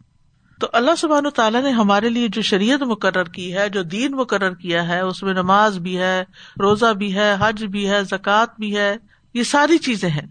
[0.60, 4.54] تو اللہ سبحان تعالیٰ نے ہمارے لیے جو شریعت مقرر کی ہے، جو دین مقرر
[4.54, 6.24] کیا ہے، اس میں نماز بھی ہے،
[6.60, 8.96] روزہ بھی ہے، حج بھی ہے، زکوٰۃ بھی ہے،
[9.34, 10.26] یہ ساری چیزیں ہیں۔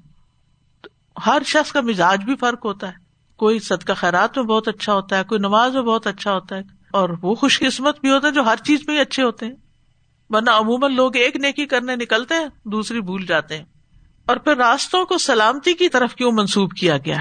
[1.26, 3.09] ہر شخص کا مزاج بھی فرق ہوتا ہے۔
[3.40, 6.62] کوئی صدقہ خیرات میں بہت اچھا ہوتا ہے، کوئی نماز میں بہت اچھا ہوتا ہے،
[6.92, 9.54] اور وہ خوش قسمت بھی ہوتا ہے جو ہر چیز میں ہی اچھے ہوتے ہیں۔
[10.30, 13.66] ورنہ عموماً لوگ ایک نیکی کرنے نکلتے ہیں، دوسری بھول جاتے ہیں۔
[14.26, 17.18] اور پھر راستوں کو سلامتی کی طرف کیوں منسوب کیا گیا؟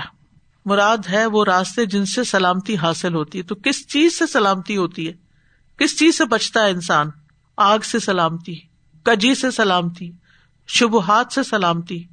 [0.64, 4.76] مراد ہے وہ راستے جن سے سلامتی حاصل ہوتی ہے۔ تو کس چیز سے سلامتی
[4.76, 5.12] ہوتی ہے؟
[5.78, 7.10] کس چیز سے بچتا ہے انسان؟
[7.56, 8.54] آگ سے سلامتی،
[9.02, 10.10] کجی سے سلامتی،
[10.66, 12.04] شبہات سے سلامتی۔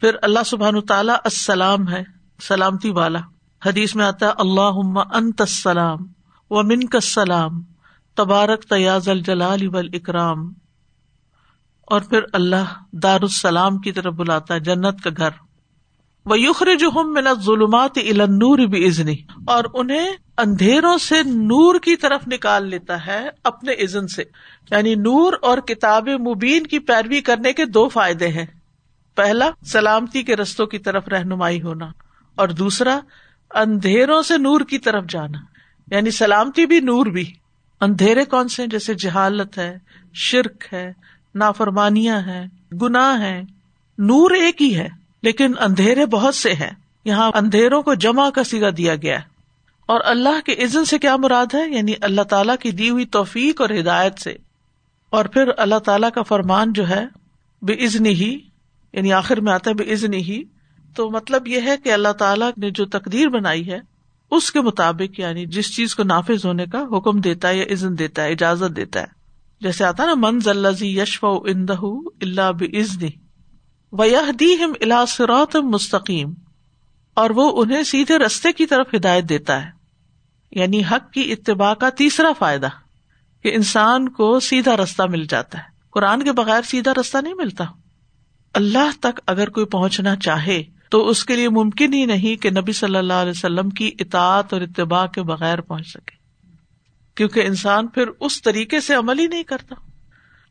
[0.00, 3.18] پھر اللہ سبحان تعالیٰ السلام ہے۔ سلامتی والا۔
[3.66, 5.98] حدیث میں آتا ہے اللہ انت السلام
[6.50, 7.62] و من کا سلام
[8.14, 9.58] تبارک تیاز الجلال
[9.92, 10.52] اکرام
[11.86, 15.28] اور پھر اللہ دار السلام کی طرف بلاتا ہے، جنت کا گھر۔
[16.26, 21.96] وہ یخر جو ہم من ظلمات نور بھی ازنی اور انہیں اندھیروں سے نور کی
[21.96, 24.22] طرف نکال لیتا ہے اپنے عزن سے۔
[24.70, 28.46] یعنی نور اور کتاب مبین کی پیروی کرنے کے دو فائدے ہیں۔
[29.16, 31.86] پہلا، سلامتی کے رستوں کی طرف رہنمائی ہونا۔
[32.34, 33.00] اور دوسرا،
[33.54, 35.38] اندھیروں سے نور کی طرف جانا۔
[35.94, 37.32] یعنی سلامتی بھی نور بھی۔
[37.80, 39.78] اندھیرے کون سے جیسے جہالت ہے،
[40.14, 40.92] شرک ہے،
[41.34, 42.44] نافرمانیاں ہے
[42.82, 43.42] گناہ ہے
[43.98, 44.88] نور ایک ہی ہے،
[45.22, 46.70] لیکن اندھیرے بہت سے ہیں۔
[47.04, 49.18] یہاں اندھیروں کو جمع کا سیگا دیا گیا
[49.86, 53.60] اور اللہ کے عزن سے کیا مراد ہے؟ یعنی اللہ تعالیٰ کی دی ہوئی توفیق
[53.60, 54.34] اور ہدایت سے۔
[55.10, 57.06] اور پھر اللہ تعالیٰ کا فرمان جو ہے،
[57.62, 58.38] بے عزن ہی
[58.92, 60.42] یعنی آخر میں آتا ہے بے عزن ہی۔
[60.96, 63.78] تو مطلب یہ ہے کہ اللہ تعالیٰ نے جو تقدیر بنائی ہے،
[64.30, 67.98] اس کے مطابق یعنی جس چیز کو نافذ ہونے کا حکم دیتا ہے یا عزن
[67.98, 69.06] دیتا ہے، اجازت دیتا ہے۔
[69.60, 71.74] جیسے آتا نا منز اللہ یشف اندہ
[72.20, 73.08] اللہ بزنی
[75.08, 76.34] سرات مستقیم،
[77.14, 79.70] اور وہ انہیں سیدھے رستے کی طرف ہدایت دیتا ہے۔
[80.50, 82.68] یعنی حق کی اتباع کا تیسرا فائدہ،
[83.42, 87.64] کہ انسان کو سیدھا رستہ مل جاتا ہے۔ قرآن کے بغیر سیدھا رستہ نہیں ملتا۔
[88.54, 92.72] اللہ تک اگر کوئی پہنچنا چاہے تو اس کے لیے ممکن ہی نہیں کہ نبی
[92.72, 96.16] صلی اللہ علیہ وسلم کی اطاعت اور اتباع کے بغیر پہنچ سکے۔
[97.14, 99.74] کیونکہ انسان پھر اس طریقے سے عمل ہی نہیں کرتا۔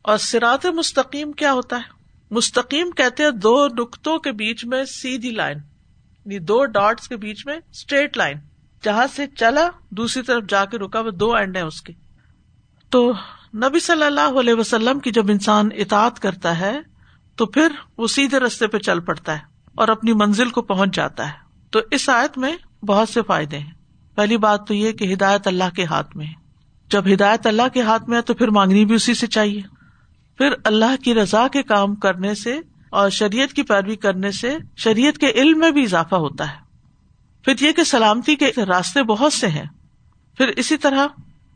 [0.02, 1.82] اور سرات مستقیم کیا ہوتا ہے؟
[2.30, 7.46] مستقیم کہتے ہیں دو نقطوں کے بیچ میں سیدھی لائن۔ یعنی دو ڈاٹس کے بیچ
[7.46, 8.38] میں اسٹریٹ لائن۔
[8.84, 11.92] جہاں سے چلا، دوسری طرف جا کے رکا، وہ دو اینڈ ہیں اس کے۔
[12.88, 13.12] تو
[13.56, 16.78] نبی صلی اللہ علیہ وسلم کی جب انسان اطاعت کرتا ہے،
[17.36, 21.26] تو پھر وہ سیدھے رستے پہ چل پڑتا ہے۔ اور اپنی منزل کو پہنچ جاتا
[21.26, 23.70] ہے۔ تو اس آیت میں بہت سے فائدے ہیں۔
[24.14, 26.32] پہلی بات تو یہ کہ ہدایت اللہ کے ہاتھ میں ہے۔
[26.90, 29.60] جب ہدایت اللہ کے ہاتھ میں ہے تو پھر مانگنی بھی اسی سے چاہیے۔
[30.38, 35.18] پھر اللہ کی رضا کے کام کرنے سے اور شریعت کی پیروی کرنے سے شریعت
[35.18, 36.56] کے علم میں بھی اضافہ ہوتا ہے۔
[37.44, 39.64] پھر یہ کہ سلامتی کے راستے بہت سے ہیں۔
[40.36, 41.06] پھر اسی طرح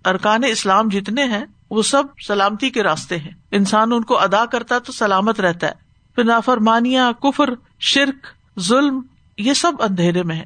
[0.05, 4.79] ارکان اسلام جتنے ہیں، وہ سب سلامتی کے راستے ہیں۔ انسان ان کو ادا کرتا
[4.79, 5.86] تو سلامت رہتا ہے۔
[6.16, 7.50] پھر نافرمانیاں، کفر،
[7.81, 8.26] شرک،
[8.61, 9.00] ظلم،
[9.38, 10.44] یہ سب اندھیرے میں ہے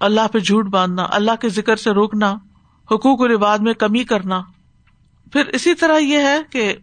[0.00, 2.32] اللہ پہ جھوٹ باندھنا، اللہ کے ذکر سے روکنا،
[2.90, 4.42] حقوق و رواج میں کمی کرنا۔
[5.32, 6.74] پھر اسی طرح یہ ہے کہ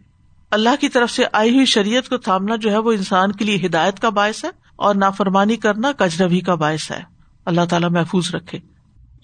[0.50, 3.66] اللہ کی طرف سے آئی ہوئی شریعت کو تھامنا جو ہے وہ انسان کے لیے
[3.66, 7.02] ہدایت کا باعث ہے اور نافرمانی کرنا کجروی کا باعث ہے۔
[7.44, 8.58] اللہ تعالیٰ محفوظ رکھے۔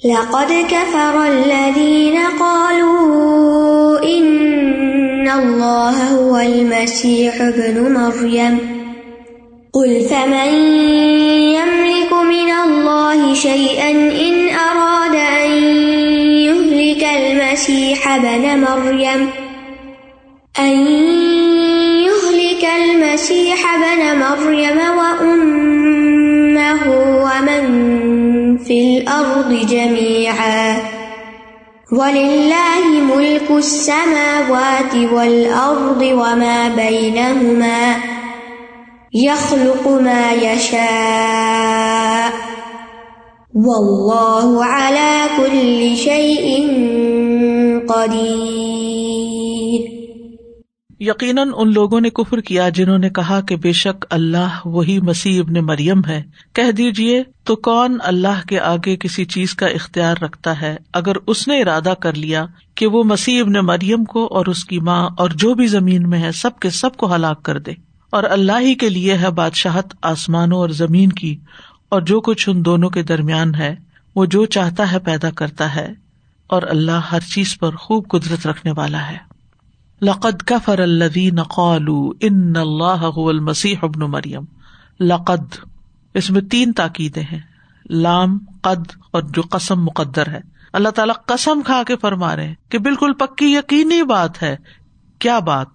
[0.04, 8.79] لقد كفر الذين قالوا إن الله هو المسيح ابن مريم۔
[9.72, 10.54] قل فمن
[11.54, 15.50] يملك من الله شيئا إن أراد أن
[16.42, 19.30] يهلك المسيح ابن مريم
[20.58, 20.86] أن
[22.06, 26.82] يهلك المسيح ابن مريم وأمه
[27.24, 27.64] ومن
[28.58, 30.76] في الأرض جميعا
[31.92, 38.09] ولله ملك السماوات والأرض وما بينهما
[39.16, 42.30] يخلق ما يشاء.
[43.54, 46.66] والله على كل شيء
[47.88, 48.20] قدير.
[51.00, 55.40] یقیناً ان لوگوں نے کفر کیا جنہوں نے کہا کہ بے شک اللہ وہی مسیح
[55.40, 60.60] ابن مریم ہے۔ کہہ دیجیے تو کون اللہ کے آگے کسی چیز کا اختیار رکھتا
[60.60, 64.64] ہے؟ اگر اس نے ارادہ کر لیا کہ وہ مسیح ابن مریم کو اور اس
[64.64, 67.89] کی ماں اور جو بھی زمین میں ہے، سب کے سب کو ہلاک کر دے۔
[68.10, 71.36] اور اللہ ہی کے لیے ہے بادشاہت آسمانوں اور زمین کی،
[71.88, 73.76] اور جو کچھ ان دونوں کے درمیان ہے،
[74.14, 75.92] وہ جو چاہتا ہے پیدا کرتا ہے،
[76.46, 79.30] اور اللہ ہر چیز پر خوب قدرت رکھنے والا ہے۔
[80.02, 84.44] لقد کفر الذین قالوا ان اللہ هو المسیح ابن مریم۔
[85.00, 85.56] لقد،
[86.14, 87.40] اس میں تین تاکیدیں ہیں۔
[87.90, 90.40] لام، قد، اور جو قسم مقدر ہے۔
[90.72, 94.56] اللہ تعالیٰ قسم کھا کے فرما رہے کہ بالکل پکی یقینی بات ہے۔
[95.18, 95.66] کیا بات؟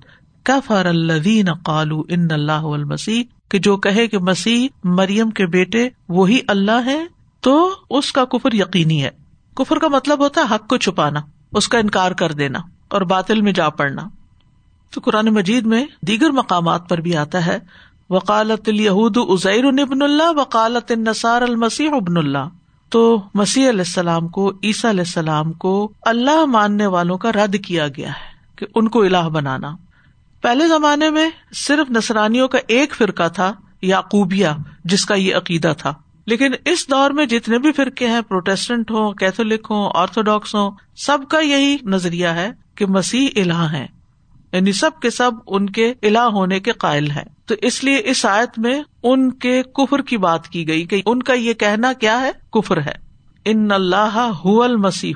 [0.45, 6.39] کفر الذین قالوا ان اللہ المسیح کہ جو کہے کہ مسیح مریم کے بیٹے وہی
[6.47, 7.05] اللہ ہے،
[7.41, 9.10] تو اس کا کفر یقینی ہے۔
[9.55, 11.19] کفر کا مطلب ہوتا ہے حق کو چھپانا،
[11.51, 14.01] اس کا انکار کر دینا اور باطل میں جا پڑنا۔
[14.93, 17.58] تو قرآن مجید میں دیگر مقامات پر بھی آتا ہے
[18.10, 22.47] وکالت الہود ازیر ابن اللہ وکالت نثار المسیح ابن اللہ۔
[22.89, 27.88] تو مسیح علیہ السلام کو، عیسیٰ علیہ السلام کو اللہ ماننے والوں کا رد کیا
[27.88, 29.75] گیا ہے، کہ ان کو الہ بنانا۔
[30.45, 34.47] پہلے زمانے میں صرف نسرانیوں کا ایک فرقہ تھا، یعقوبیہ،
[34.84, 35.93] جس کا یہ عقیدہ تھا۔
[36.25, 41.17] لیکن اس دور میں جتنے بھی فرقے ہیں، پروٹیسٹنٹ ہوں، کیتھولک ہوں، آرتھوڈاکس ہوں، سب
[41.29, 43.88] کا یہی نظریہ ہے کہ مسیح الہ ہے
[44.53, 48.25] یعنی سب کے سب ان کے الہ ہونے کے قائل ہیں۔ تو اس لیے اس
[48.25, 52.21] آیت میں ان کے کفر کی بات کی گئی کہ ان کا یہ کہنا کیا
[52.21, 52.93] ہے؟ کفر ہے۔
[53.45, 54.31] ان اللہ
[54.77, 55.13] مسیح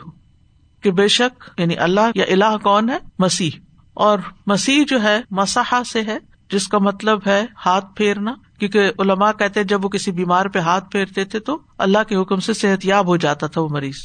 [0.82, 3.68] کہ بے شک یعنی اللہ یا اللہ کون ہے؟ مسیح۔
[4.00, 6.18] اور مسیح جو ہے مساح سے ہے،
[6.52, 10.92] جس کا مطلب ہے ہاتھ پھیرنا، کیونکہ علماء کہتے جب وہ کسی بیمار پہ ہاتھ
[10.92, 13.96] پھیرتے تھے تو اللہ کے حکم سے صحت یاب ہو جاتا تھا وہ مریض۔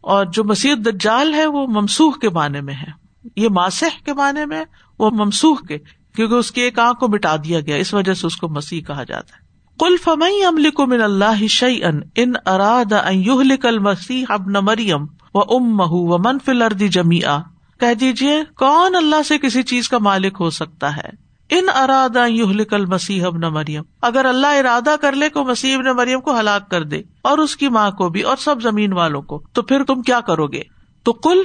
[0.00, 2.90] اور جو مسیح دجال ہے وہ ممسوخ کے معنی میں ہے۔
[3.36, 4.64] یہ ماسح کے معنی میں
[4.98, 5.78] وہ ممسوخ کے،
[6.16, 8.80] کیونکہ اس کی ایک آنکھ کو مٹا دیا گیا، اس وجہ سے اس کو مسیح
[8.80, 12.92] کہا جاتا ہے۔ کل فمئی عمل کو من اللہ شعی ان ان اراد
[13.62, 17.38] کل مسیح اب مریم و ام مہ و منفل اردی جمی آ
[17.80, 22.84] کہہ دیجیے کون اللہ سے کسی چیز کا مالک ہو سکتا ہے؟ ان ارادہ یوہل
[22.84, 26.84] مسیح نہ مریم۔ اگر اللہ ارادہ کر لے کو مسیح ابن مریم کو ہلاک کر
[26.84, 30.02] دے، اور اس کی ماں کو بھی، اور سب زمین والوں کو، تو پھر تم
[30.02, 30.62] کیا کرو گے؟
[31.02, 31.42] تو کل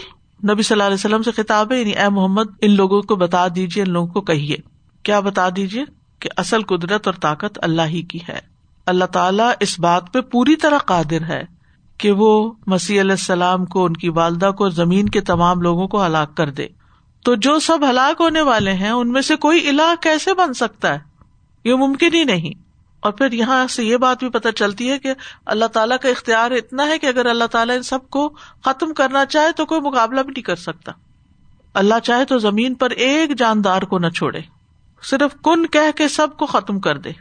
[0.50, 3.48] نبی صلی اللہ علیہ وسلم سے خطاب ہے یعنی اے محمد، ان لوگوں کو بتا
[3.56, 4.56] دیجیے ان لوگوں کو کہیے۔
[5.04, 5.84] کیا بتا دیجیے
[6.19, 8.39] کہ اصل قدرت اور طاقت اللہ ہی کی ہے۔
[8.86, 11.54] اللہ تعالیٰ اس بات پہ پوری طرح قادر ہے۔
[11.97, 16.05] کہ وہ مسیح علیہ السلام کو، ان کی والدہ کو، زمین کے تمام لوگوں کو
[16.05, 16.67] ہلاک کر دے۔
[17.23, 20.93] تو جو سب ہلاک ہونے والے ہیں، ان میں سے کوئی علا کیسے بن سکتا
[20.93, 20.99] ہے؟
[21.63, 22.65] یہ ممکن ہی نہیں۔
[22.99, 25.13] اور پھر یہاں سے یہ بات بھی پتہ چلتی ہے کہ
[25.45, 28.29] اللہ تعالیٰ کا اختیار اتنا ہے کہ اگر اللہ تعالیٰ ان سب کو
[28.65, 30.91] ختم کرنا چاہے تو کوئی مقابلہ بھی نہیں کر سکتا۔
[31.73, 34.39] اللہ چاہے تو زمین پر ایک جاندار کو نہ چھوڑے۔
[35.03, 37.12] صرف کن کہہ کے سب کو ختم کر دے۔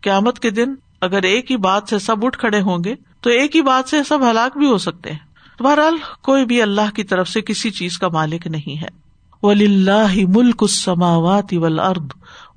[0.00, 3.56] قیامت کے دن اگر ایک ہی بات سے سب اٹھ کھڑے ہوں گے تو ایک
[3.56, 5.18] ہی بات سے سب ہلاک بھی ہو سکتے ہیں۔
[5.62, 8.88] بہرحال کوئی بھی اللہ کی طرف سے کسی چیز کا مالک نہیں ہے۔
[9.42, 12.10] ولی اللہ ملک السماوات والارض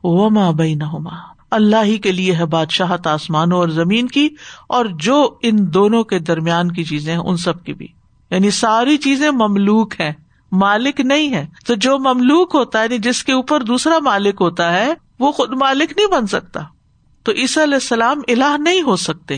[0.04, 4.30] وما بینہما اللہ ہی کے لیے ہے بادشاہت آسمانوں اور زمین کی
[4.68, 7.88] اور جو ان دونوں کے درمیان کی چیزیں ہیں، ان سب کی بھی۔
[8.32, 10.12] یعنی ساری چیزیں مملوک ہیں۔
[10.52, 14.74] مالک نہیں ہے۔ تو جو مملوک ہوتا ہے یعنی جس کے اوپر دوسرا مالک ہوتا
[14.74, 16.60] ہے، وہ خود مالک نہیں بن سکتا۔
[17.24, 19.38] تو عیسیٰ علیہ السلام الہ نہیں ہو سکتے۔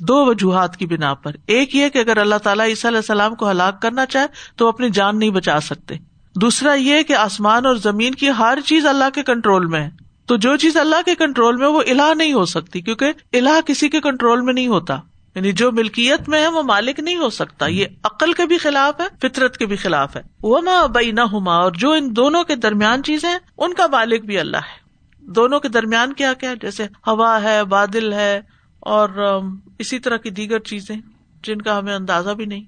[0.00, 3.50] دو وجوہات کی بنا پر۔ ایک یہ کہ اگر اللہ تعالیٰ عیسیٰ علیہ السلام کو
[3.50, 4.26] ہلاک کرنا چاہے
[4.56, 5.94] تو اپنی جان نہیں بچا سکتے۔
[6.36, 9.90] دوسرا یہ کہ آسمان اور زمین کی ہر چیز اللہ کے کنٹرول میں ہے۔
[10.26, 13.88] تو جو چیز اللہ کے کنٹرول میں وہ الہ نہیں ہو سکتی، کیونکہ الہ کسی
[13.88, 14.96] کے کنٹرول میں نہیں ہوتا۔
[15.34, 19.00] یعنی جو ملکیت میں ہے وہ مالک نہیں ہو سکتا۔ یہ عقل کے بھی خلاف
[19.00, 22.44] ہے، فطرت کے بھی خلاف ہے۔ وہ ماں بئی نہ ہوما اور جو ان دونوں
[22.44, 24.84] کے درمیان چیزیں ان کا مالک بھی اللہ ہے۔
[25.20, 28.40] دونوں کے درمیان کیا کیا؟ جیسے ہوا ہے، بادل ہے
[28.84, 29.40] اور
[29.78, 30.96] اسی طرح کی دیگر چیزیں
[31.42, 32.64] جن کا ہمیں اندازہ بھی نہیں۔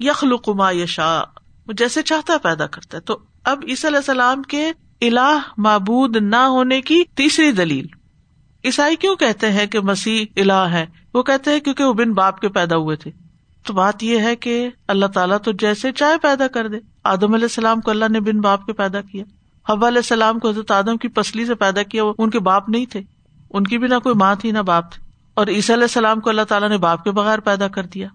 [0.00, 1.22] یخل کما یشا
[1.66, 6.36] جیسے چاہتا ہے پیدا کرتا ہے۔ تو اب عیسی علیہ السلام کے الہ معبود نہ
[6.36, 7.86] ہونے کی تیسری دلیل۔
[8.64, 12.40] عیسائی کیوں کہتے ہیں کہ مسیح الہ ہے؟ وہ کہتے ہیں کیونکہ وہ بن باپ
[12.40, 13.10] کے پیدا ہوئے تھے۔
[13.66, 17.44] تو بات یہ ہے کہ اللہ تعالیٰ تو جیسے چاہے پیدا کر دے۔ آدم علیہ
[17.44, 19.24] السلام کو اللہ نے بن باپ کے پیدا کیا۔
[19.68, 22.68] حب علیہ السلام کو حضرت آدم کی پسلی سے پیدا کیا، وہ ان کے باپ
[22.68, 23.02] نہیں تھے۔
[23.50, 26.30] ان کی بھی نہ کوئی ماں تھی نہ باپ تھے۔ اور عیسی علیہ السلام کو
[26.30, 28.08] اللہ تعالیٰ نے باپ کے بغیر پیدا کر دیا۔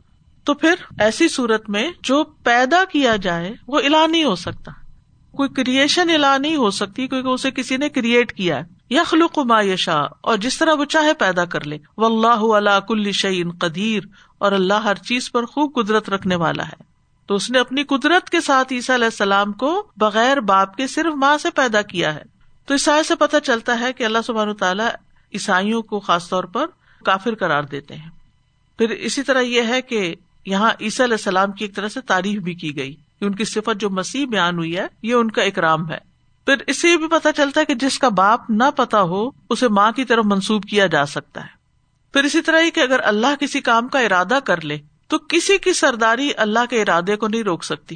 [0.43, 4.71] تو پھر ایسی صورت میں جو پیدا کیا جائے وہ الا نہیں ہو سکتا۔
[5.31, 9.61] کوئی کریشن الا نہیں ہو سکتی، کیونکہ اسے کسی نے کریٹ کیا ہے۔ یخلق ما
[9.61, 14.03] یشا اور جس طرح وہ چاہے پیدا کر لے۔ و اللہ علا کل شعین قدیر،
[14.37, 16.83] اور اللہ ہر چیز پر خوب قدرت رکھنے والا ہے۔
[17.27, 21.13] تو اس نے اپنی قدرت کے ساتھ عیسیٰ علیہ السلام کو بغیر باپ کے صرف
[21.15, 22.23] ماں سے پیدا کیا ہے۔
[22.65, 24.87] تو عیسائی سے پتہ چلتا ہے کہ اللہ سبحان تعالیٰ
[25.33, 26.65] عیسائیوں کو خاص طور پر
[27.05, 28.09] کافر قرار دیتے ہیں۔
[28.77, 30.15] پھر اسی طرح یہ ہے کہ
[30.45, 33.79] یہاں عیسیٰ علیہ السلام کی ایک طرح سے تعریف بھی کی گئی ان کی صفت
[33.79, 35.97] جو مسیح بیان ہوئی ہے، یہ ان کا اکرام ہے۔
[36.45, 39.67] پھر اس سے بھی پتا چلتا ہے کہ جس کا باپ نہ پتا ہو، اسے
[39.67, 41.55] ماں کی طرف منسوب کیا جا سکتا ہے۔
[42.13, 45.57] پھر اسی طرح ہی کہ اگر اللہ کسی کام کا ارادہ کر لے، تو کسی
[45.57, 47.95] کی سرداری اللہ کے ارادے کو نہیں روک سکتی۔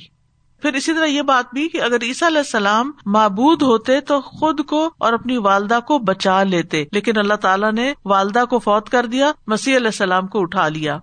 [0.61, 4.65] پھر اسی طرح یہ بات بھی کہ اگر عیسیٰ علیہ السلام معبود ہوتے تو خود
[4.65, 9.05] کو اور اپنی والدہ کو بچا لیتے، لیکن اللہ تعالیٰ نے والدہ کو فوت کر
[9.05, 10.99] دیا، مسیح علیہ السلام کو اٹھا لیا۔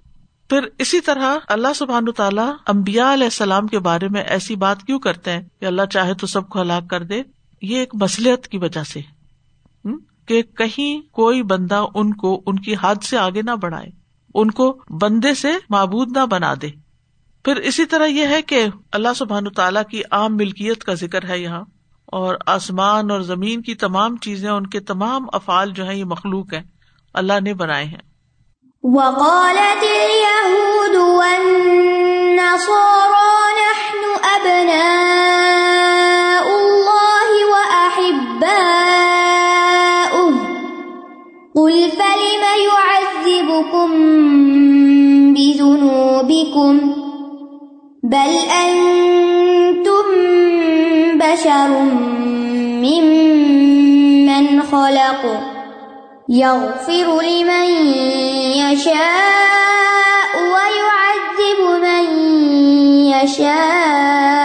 [0.51, 4.99] پھر اسی طرح اللہ سبحان تعالیٰ امبیا علیہ السلام کے بارے میں ایسی بات کیوں
[4.99, 7.23] کرتے ہیں کہ اللہ چاہے تو سب کو ہلاک کر دے؟
[7.63, 9.01] یہ ایک مسلحت کی وجہ سے۔
[10.27, 13.87] کہ کہیں کوئی بندہ ان کو، ان کی حد سے آگے نہ بڑھائے،
[14.35, 16.86] ان کو بندے سے معبود نہ بنا دے۔
[17.47, 21.39] پھر اسی طرح یہ ہے کہ اللہ سبحان تعالیٰ کی عام ملکیت کا ذکر ہے
[21.39, 21.65] یہاں
[22.07, 26.55] اور آسمان اور زمین کی تمام چیزیں ان کے تمام افعال جو ہیں یہ مخلوق
[26.55, 26.63] ہیں،
[27.15, 27.99] اللہ نے بنائے ہیں۔
[28.83, 31.63] وقالت اليهود والنصارى
[33.63, 34.97] نحن أبناء
[36.59, 38.47] الله وأحباؤه.
[41.55, 43.93] قل فلم يعذبكم
[45.35, 47.06] بذنوبكم؟
[48.07, 48.33] بل
[48.67, 50.07] أنتم
[51.19, 51.69] بشر
[52.87, 55.23] ممن خلق
[56.29, 57.69] يغفر لمن
[58.63, 62.05] يشاء ويعذب من
[63.11, 64.37] يشاء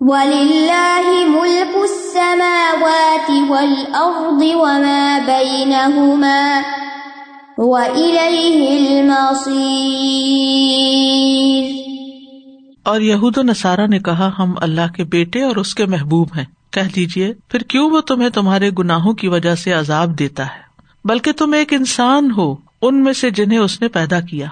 [0.00, 6.77] ولله ملك السماوات والأرض وما بينهما وإليه
[12.82, 16.44] اور یہود و نصارہ نے کہا، ہم اللہ کے بیٹے اور اس کے محبوب ہیں۔
[16.70, 20.60] کہہ دیجیے پھر کیوں وہ تمہیں تمہارے گناہوں کی وجہ سے عذاب دیتا ہے؟
[21.04, 24.46] بلکہ تم ایک انسان ہو، ان میں سے جنہیں اس نے پیدا کیا۔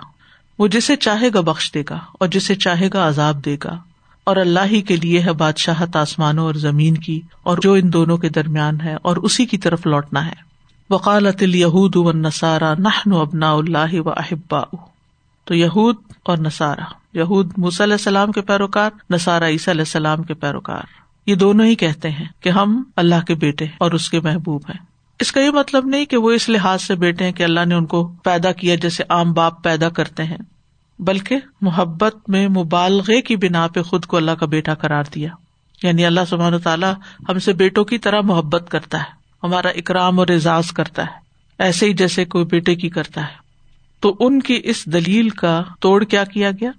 [0.58, 3.78] وہ جسے چاہے گا بخش دے گا اور جسے چاہے گا عذاب دے گا۔
[4.24, 8.16] اور اللہ ہی کے لیے ہے بادشاہت آسمانوں اور زمین کی، اور جو ان دونوں
[8.16, 10.45] کے درمیان ہے اور اسی کی طرف لوٹنا ہے۔
[10.90, 14.60] وقالت الہود و نسارا نہ ابنا اللہ و احبا
[15.44, 20.34] تو یہود اور نسارا یہود موسی علیہ السلام کے پیروکار نسارا عیسی علیہ السلام کے
[20.34, 20.82] پیروکار.
[21.26, 24.78] یہ دونوں ہی کہتے ہیں کہ ہم اللہ کے بیٹے اور اس کے محبوب ہیں.
[25.20, 27.74] اس کا یہ مطلب نہیں کہ وہ اس لحاظ سے بیٹے ہیں کہ اللہ نے
[27.74, 30.38] ان کو پیدا کیا جیسے عام باپ پیدا کرتے ہیں،
[30.98, 35.30] بلکہ محبت میں مبالغے کی بنا پہ خود کو اللہ کا بیٹا قرار دیا.
[35.82, 36.92] یعنی اللہ سبحان تعالیٰ
[37.28, 39.25] ہم سے بیٹوں کی طرح محبت کرتا ہے.
[39.42, 41.18] ہمارا اکرام اور اعزاز کرتا ہے،
[41.58, 43.46] ایسے ہی جیسے کوئی بیٹے کی کرتا ہے۔
[44.00, 46.70] تو ان کی اس دلیل کا توڑ کیا کیا گیا؟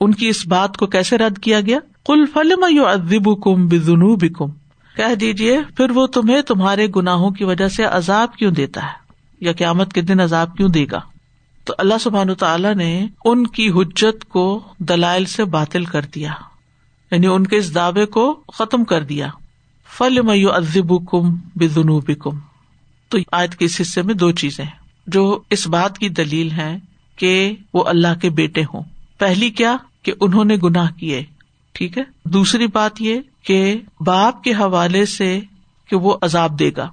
[0.00, 4.16] ان کی اس بات کو کیسے رد کیا گیا؟ کل فلم یو ادب کم بنو
[4.16, 4.50] بکم
[4.96, 9.52] کہہ دیجیے پھر وہ تمہیں تمہارے گناہوں کی وجہ سے عذاب کیوں دیتا ہے؟ یا
[9.52, 11.00] قیامت کے دن عذاب کیوں دے گا؟
[11.64, 16.30] تو اللہ سبحان تعالیٰ نے ان کی حجت کو دلائل سے باطل کر دیا
[17.10, 19.28] یعنی ان کے اس دعوے کو ختم کر دیا۔
[19.98, 22.38] فل میو ادب کم بنوب کم
[23.08, 24.64] تو آج کے اس حصے میں دو چیزیں
[25.06, 26.78] جو اس بات کی دلیل ہے
[27.16, 28.82] کہ وہ اللہ کے بیٹے ہوں۔
[29.18, 31.24] پہلی کیا؟ کہ انہوں نے گناہ کیے۔
[31.72, 35.40] ٹھیک ہے؟ دوسری بات یہ کہ باپ کے حوالے سے
[35.88, 36.90] کہ وہ عذاب دے گا۔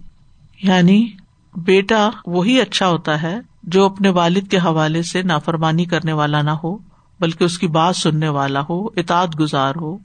[0.64, 1.08] یعنی
[1.56, 6.52] بیٹا وہی اچھا ہوتا ہے جو اپنے والد کے حوالے سے نافرمانی کرنے والا نہ
[6.52, 6.78] ہو،
[7.20, 9.98] بلکہ اس کی بات سننے والا ہو اطاط گزار ہو،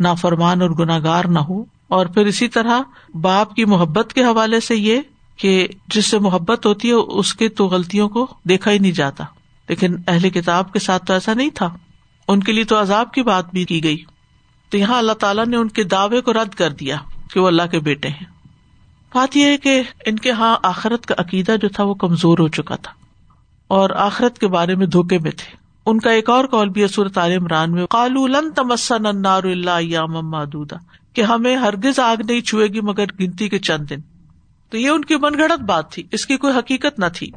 [0.00, 1.64] نافرمان اور گناگار نہ ہو۔
[1.94, 2.80] اور پھر اسی طرح
[3.20, 5.00] باپ کی محبت کے حوالے سے یہ
[5.36, 9.24] کہ جس سے محبت ہوتی ہے، اس کے تو غلطیوں کو دیکھا ہی نہیں جاتا۔
[9.68, 11.76] لیکن اہل کتاب کے ساتھ تو ایسا نہیں تھا۔
[12.28, 14.04] ان کے لیے تو عذاب کی بات بھی کی گئی۔
[14.70, 16.96] تو یہاں اللہ تعالیٰ نے ان کے دعوے کو رد کر دیا
[17.32, 18.24] کہ وہ اللہ کے بیٹے ہیں۔
[19.14, 22.48] بات یہ ہے کہ ان کے یہاں آخرت کا عقیدہ جو تھا وہ کمزور ہو
[22.48, 22.92] چکا تھا۔
[23.68, 27.18] اور آخرت کے بارے میں دھوکے میں تھے۔ ان کا ایک اور کال بھی صورت
[27.18, 30.72] عال عمران میں کالو لن تمسن انار اللہ محدود
[31.14, 34.00] کہ ہمیں ہرگز آگ نہیں چھوئے گی مگر گنتی کے چند دن۔
[34.70, 37.30] تو یہ ان کی من گڑت بات تھی، اس کی کوئی حقیقت نہ تھی۔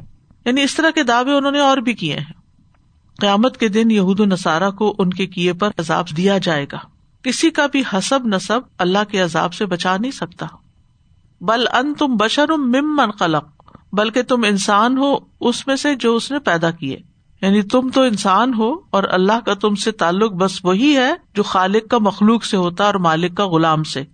[0.44, 2.32] یعنی اس طرح کے دعوے انہوں نے اور بھی کیے ہیں۔
[3.20, 6.78] قیامت کے دن یہود نصارہ کو ان کے کیے پر عذاب دیا جائے گا۔
[7.22, 10.46] کسی کا بھی حسب نصب اللہ کے عذاب سے بچا نہیں سکتا۔
[11.40, 16.32] بل ان تم بشر ممن خلق، بلکہ تم انسان ہو اس میں سے جو اس
[16.32, 16.96] نے پیدا کیے۔
[17.42, 21.42] یعنی تم تو انسان ہو اور اللہ کا تم سے تعلق بس وہی ہے جو
[21.42, 24.04] خالق کا مخلوق سے ہوتا اور مالک کا غلام سے۔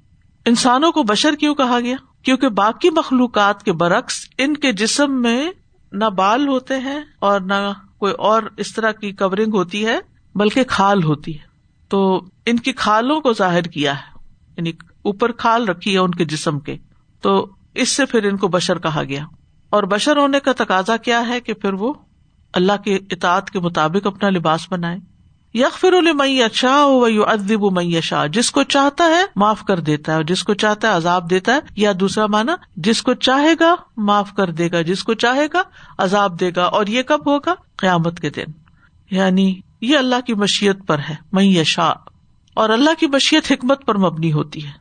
[0.47, 5.51] انسانوں کو بشر کیوں کہا گیا؟ کیونکہ باقی مخلوقات کے برعکس ان کے جسم میں
[5.93, 9.99] نہ بال ہوتے ہیں اور نہ کوئی اور اس طرح کی کورنگ ہوتی ہے،
[10.35, 11.45] بلکہ کھال ہوتی ہے۔
[11.89, 14.19] تو ان کی کھالوں کو ظاہر کیا ہے
[14.57, 14.71] یعنی
[15.03, 16.77] اوپر کھال رکھی ہے ان کے جسم کے۔
[17.21, 19.25] تو اس سے پھر ان کو بشر کہا گیا۔
[19.71, 21.93] اور بشر ہونے کا تقاضا کیا ہے کہ پھر وہ
[22.55, 24.99] اللہ کے اطاعت کے مطابق اپنا لباس بنائے۔
[25.55, 27.99] یک فر المی شاہ و یو ادب می
[28.33, 31.53] جس کو چاہتا ہے معاف کر دیتا ہے اور جس کو چاہتا ہے عذاب دیتا
[31.53, 35.47] ہے۔ یا دوسرا مانا جس کو چاہے گا معاف کر دے گا، جس کو چاہے
[35.53, 35.63] گا
[35.99, 38.45] عذاب دے گا۔ اور یہ کب ہوگا؟ قیامت کے دن۔
[39.11, 41.93] یعنی یہ اللہ کی مشیت پر ہے می شاہ
[42.55, 44.73] اور اللہ کی مشیت حکمت پر مبنی ہوتی ہے۔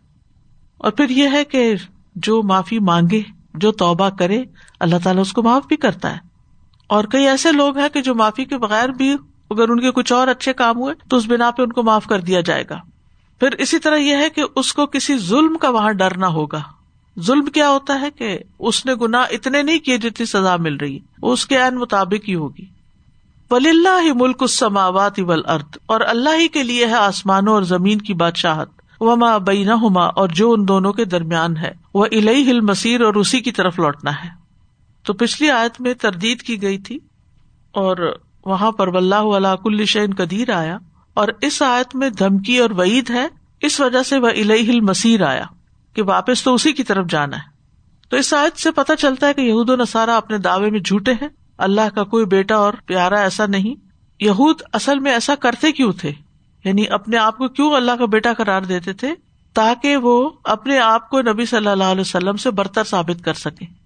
[0.78, 1.76] اور پھر یہ ہے کہ
[2.16, 3.22] جو معافی مانگے،
[3.54, 4.44] جو توبہ کرے،
[4.80, 6.33] اللہ تعالیٰ اس کو معاف بھی کرتا ہے۔
[6.88, 9.16] اور کئی ایسے لوگ ہیں کہ جو معافی کے بغیر بھی
[9.50, 12.06] اگر ان کے کچھ اور اچھے کام ہوئے تو اس بنا پہ ان کو معاف
[12.06, 12.80] کر دیا جائے گا۔
[13.40, 16.62] پھر اسی طرح یہ ہے کہ اس کو کسی ظلم کا وہاں ڈرنا ہوگا۔
[17.20, 20.96] ظلم کیا ہوتا ہے کہ اس نے گنا اتنے نہیں کیے جتنی سزا مل رہی۔
[20.96, 22.66] ہے اس کے عین مطابق ہی ہوگی۔
[23.52, 27.98] ولی اللہ ہی ملک السماوات ارد اور اللہ ہی کے لیے ہے آسمانوں اور زمین
[27.98, 28.70] کی بادشاہت۔
[29.00, 33.14] وما بین ہوما اور جو ان دونوں کے درمیان ہے۔ وہ الہی ہل مسیر اور
[33.14, 34.43] اسی کی طرف لوٹنا ہے۔
[35.04, 37.00] تو پچھلی آیت میں تردید کی گئی تھی
[37.72, 40.78] اور وہاں پر اللہ کل شعین قدیر آیا
[41.14, 43.28] اور اس آیت میں دھمکی اور وعید ہے،
[43.62, 45.46] اس وجہ سے وہ الہ مسیر آیا
[45.94, 47.54] کہ واپس تو اسی کی طرف جانا ہے۔
[48.10, 51.12] تو اس آیت سے پتا چلتا ہے کہ یہود و نصارہ اپنے دعوے میں جھوٹے
[51.12, 53.76] ہیں، اللہ کا کوئی بیٹا اور پیارا ایسا نہیں۔
[54.20, 56.12] یہود اصل میں ایسا کرتے کیوں تھے؟
[56.64, 59.16] یعنی اپنے آپ کو کیوں اللہ کا بیٹا قرار دیتے تھے؟
[59.54, 63.83] تاکہ وہ اپنے آپ کو نبی صلی اللہ علیہ وسلم سے برتر ثابت کر سکے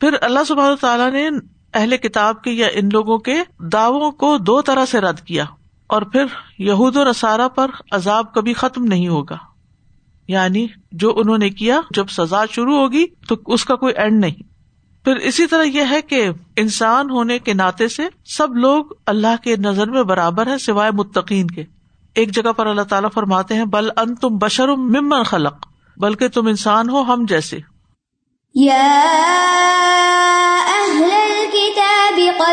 [0.00, 1.30] پھر اللہ سب تعالیٰ نے
[1.74, 5.44] اہل کتاب کے یا ان لوگوں کے دعووں کو دو طرح سے رد کیا
[5.86, 6.24] اور پھر
[6.58, 9.36] یہود و نصارہ پر عذاب کبھی ختم نہیں ہوگا۔
[10.28, 14.42] یعنی جو انہوں نے کیا، جب سزا شروع ہوگی تو اس کا کوئی اینڈ نہیں۔
[15.04, 19.56] پھر اسی طرح یہ ہے کہ انسان ہونے کے ناطے سے سب لوگ اللہ کے
[19.56, 21.64] نظر میں برابر ہے سوائے متقین کے۔
[22.14, 25.66] ایک جگہ پر اللہ تعالیٰ فرماتے ہیں، بل ان تم بشر ممن خلق،
[25.96, 27.73] بلکہ تم انسان ہو ہم جیسے۔
[28.54, 29.14] یا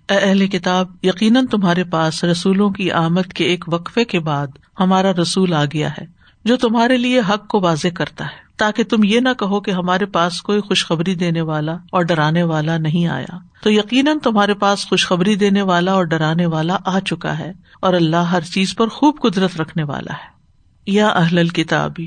[0.09, 4.47] اے اہل کتاب، یقیناً تمہارے پاس رسولوں کی آمد کے ایک وقفے کے بعد
[4.81, 6.07] ہمارا رسول آ گیا ہے،
[6.45, 10.07] جو تمہارے لیے حق کو واضح کرتا ہے۔ تاکہ تم یہ نہ کہو کہ ہمارے
[10.07, 15.35] پاس کوئی خوشخبری دینے والا اور ڈرانے والا نہیں آیا۔ تو یقیناً تمہارے پاس خوشخبری
[15.35, 19.61] دینے والا اور ڈرانے والا آ چکا ہے اور اللہ ہر چیز پر خوب قدرت
[19.61, 20.39] رکھنے والا ہے۔
[20.87, 22.07] یا اہل کتابی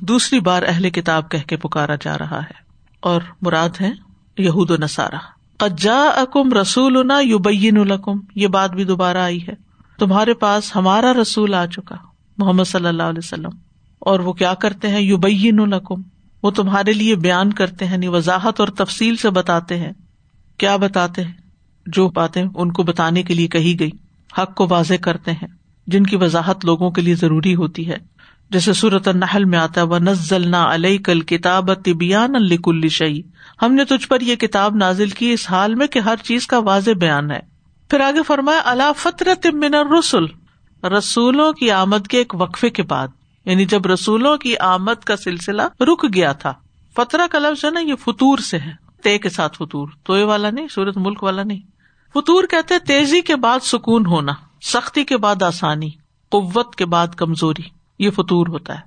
[0.00, 2.70] دوسری بار اہل کتاب کہہ کے پکارا جا رہا ہے۔
[3.00, 3.90] اور مراد ہے
[4.38, 5.18] یہود و نصارہ۔
[5.56, 9.52] قجا اکم رسول یوبین الکم یہ بات بھی دوبارہ آئی ہے۔
[9.98, 11.96] تمہارے پاس ہمارا رسول آ چکا،
[12.38, 13.69] محمد صلی اللہ علیہ وسلم۔
[14.00, 16.02] اور وہ کیا کرتے ہیں؟ یوبین الکم
[16.42, 19.92] وہ تمہارے لیے بیان کرتے ہیں یعنی وضاحت اور تفصیل سے بتاتے ہیں۔
[20.58, 21.32] کیا بتاتے ہیں؟
[21.86, 23.90] جو باتیں ان کو بتانے کے لیے کہی گئی،
[24.38, 25.48] حق کو واضح کرتے ہیں،
[25.86, 27.96] جن کی وضاحت لوگوں کے لیے ضروری ہوتی ہے۔
[28.50, 33.20] جیسے صورت النحل میں آتا ہے وہ نزل نہ علیہ کل کتاب طبیان الکل شعی
[33.62, 36.58] ہم نے تجھ پر یہ کتاب نازل کی اس حال میں کہ ہر چیز کا
[36.58, 37.40] واضح بیان ہے۔
[37.90, 40.24] پھر آگے فرمایا اللہ فطرت من الرسل۔
[40.86, 43.08] رسولوں کی آمد کے ایک وقفے کے بعد۔
[43.44, 46.52] یعنی جب رسولوں کی آمد کا سلسلہ رک گیا تھا۔
[46.96, 48.72] فترا کا لفظ ہے نا، یہ فطور سے ہے۔
[49.02, 51.60] تے کے ساتھ فطور۔ تو والا نہیں، سورت ملک والا نہیں۔
[52.12, 54.32] فطور کہتے تیزی کے بعد سکون ہونا،
[54.62, 55.90] سختی کے بعد آسانی،
[56.28, 57.62] قوت کے بعد کمزوری،
[57.98, 58.80] یہ فطور ہوتا ہے۔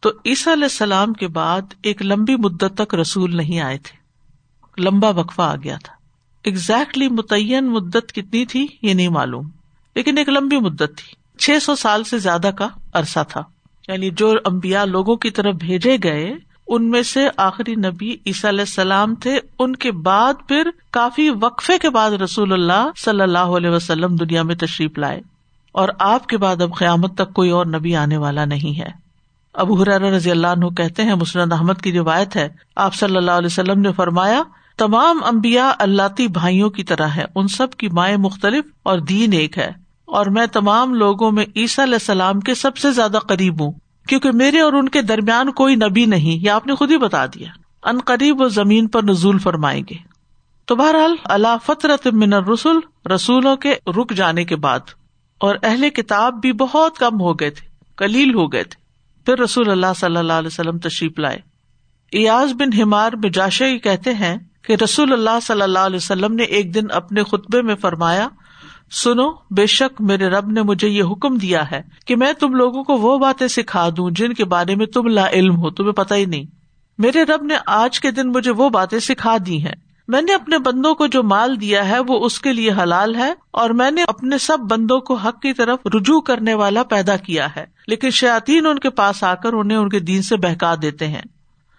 [0.00, 3.96] تو عیسیٰ علیہ السلام کے بعد ایک لمبی مدت تک رسول نہیں آئے تھے۔
[4.82, 5.94] لمبا وقفہ آ گیا تھا۔
[6.50, 9.48] اگزیکٹلی متعین مدت کتنی تھی، یہ نہیں معلوم۔
[9.94, 13.42] لیکن ایک لمبی مدت تھی۔ چھ سو سال سے زیادہ کا عرصہ تھا۔
[13.88, 16.34] یعنی جو امبیا لوگوں کی طرف بھیجے گئے،
[16.68, 21.78] ان میں سے آخری نبی عیسیٰ علیہ السلام تھے۔ ان کے بعد پھر کافی وقفے
[21.78, 25.20] کے بعد رسول اللہ صلی اللہ علیہ وسلم دنیا میں تشریف لائے۔
[25.72, 28.88] اور آپ کے بعد اب قیامت تک کوئی اور نبی آنے والا نہیں ہے۔
[29.54, 33.30] ابو حرار رضی اللہ عنہ کہتے ہیں مسرد احمد کی روایت ہے، آپ صلی اللہ
[33.30, 34.42] علیہ وسلم نے فرمایا،
[34.76, 39.58] تمام امبیا اللہ بھائیوں کی طرح ہے ان سب کی مائیں مختلف اور دین ایک
[39.58, 43.72] ہے۔ اور میں تمام لوگوں میں عیسیٰ علیہ السلام کے سب سے زیادہ قریب ہوں،
[44.08, 47.24] کیونکہ میرے اور ان کے درمیان کوئی نبی نہیں، یہ آپ نے خود ہی بتا
[47.26, 47.48] دیا۔
[47.84, 49.96] ان قریب و زمین پر نزول فرمائیں گے۔
[50.68, 52.80] تو بہرحال اللہ فطرت من رسول
[53.14, 54.94] رسولوں کے رک جانے کے بعد،
[55.40, 58.84] اور اہل کتاب بھی بہت کم ہو گئے تھے کلیل ہو گئے تھے۔
[59.26, 61.38] پھر رسول اللہ صلی اللہ علیہ وسلم تشریف لائے۔
[62.12, 66.74] ایاز بن ہمار بجاشی کہتے ہیں کہ رسول اللہ صلی اللہ علیہ وسلم نے ایک
[66.74, 68.28] دن اپنے خطبے میں فرمایا
[68.90, 72.84] سنو، بے شک میرے رب نے مجھے یہ حکم دیا ہے کہ میں تم لوگوں
[72.84, 76.14] کو وہ باتیں سکھا دوں جن کے بارے میں تم لا علم ہو، تمہیں پتا
[76.14, 76.44] ہی نہیں۔
[76.98, 79.74] میرے رب نے آج کے دن مجھے وہ باتیں سکھا دی ہیں۔
[80.08, 83.34] میں نے اپنے بندوں کو جو مال دیا ہے، وہ اس کے لیے حلال ہے
[83.50, 87.48] اور میں نے اپنے سب بندوں کو حق کی طرف رجوع کرنے والا پیدا کیا
[87.56, 91.08] ہے۔ لیکن شاطین ان کے پاس آ کر انہیں ان کے دین سے بہکا دیتے
[91.08, 91.22] ہیں۔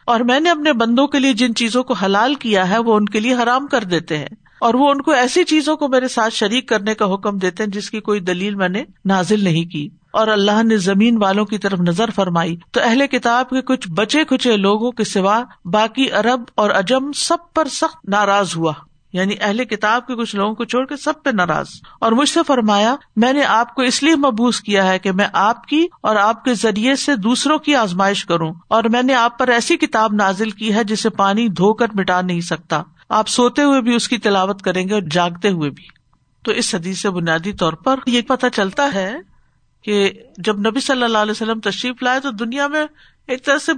[0.06, 3.06] اور میں نے اپنے بندوں کے لیے جن چیزوں کو حلال کیا ہے، وہ ان
[3.06, 4.30] کے لیے حرام کر دیتے ہیں۔
[4.62, 7.70] اور وہ ان کو ایسی چیزوں کو میرے ساتھ شریک کرنے کا حکم دیتے ہیں
[7.70, 11.58] جس کی کوئی دلیل میں نے نازل نہیں کی۔ اور اللہ نے زمین والوں کی
[11.58, 16.44] طرف نظر فرمائی۔ تو اہل کتاب کے کچھ بچے کچھ لوگوں کے سوا باقی ارب
[16.56, 18.74] اور اجم سب پر سخت ناراض ہوا۔
[19.14, 21.66] یعنی اہل کتاب کے کچھ لوگوں کو چھوڑ کے سب پہ ناراض۔
[22.02, 25.28] اور مجھ سے فرمایا، میں نے آپ کو اس لیے مبوس کیا ہے کہ میں
[25.34, 29.40] آپ کی اور آپ کے ذریعے سے دوسروں کی آزمائش کروں۔ اور میں نے آپ
[29.40, 33.64] پر ایسی کتاب نازل کی ہے جسے پانی دھو کر مٹا نہیں سکتا۔ آپ سوتے
[33.64, 35.84] ہوئے بھی اس کی تلاوت کریں گے اور جاگتے ہوئے بھی۔
[36.44, 39.16] تو اس حدیث سے بنیادی طور پر یہ پتا چلتا ہے
[39.84, 42.86] کہ جب نبی صلی اللہ علیہ وسلم تشریف لائے تو دنیا میں
[43.28, 43.72] ایک طرح سے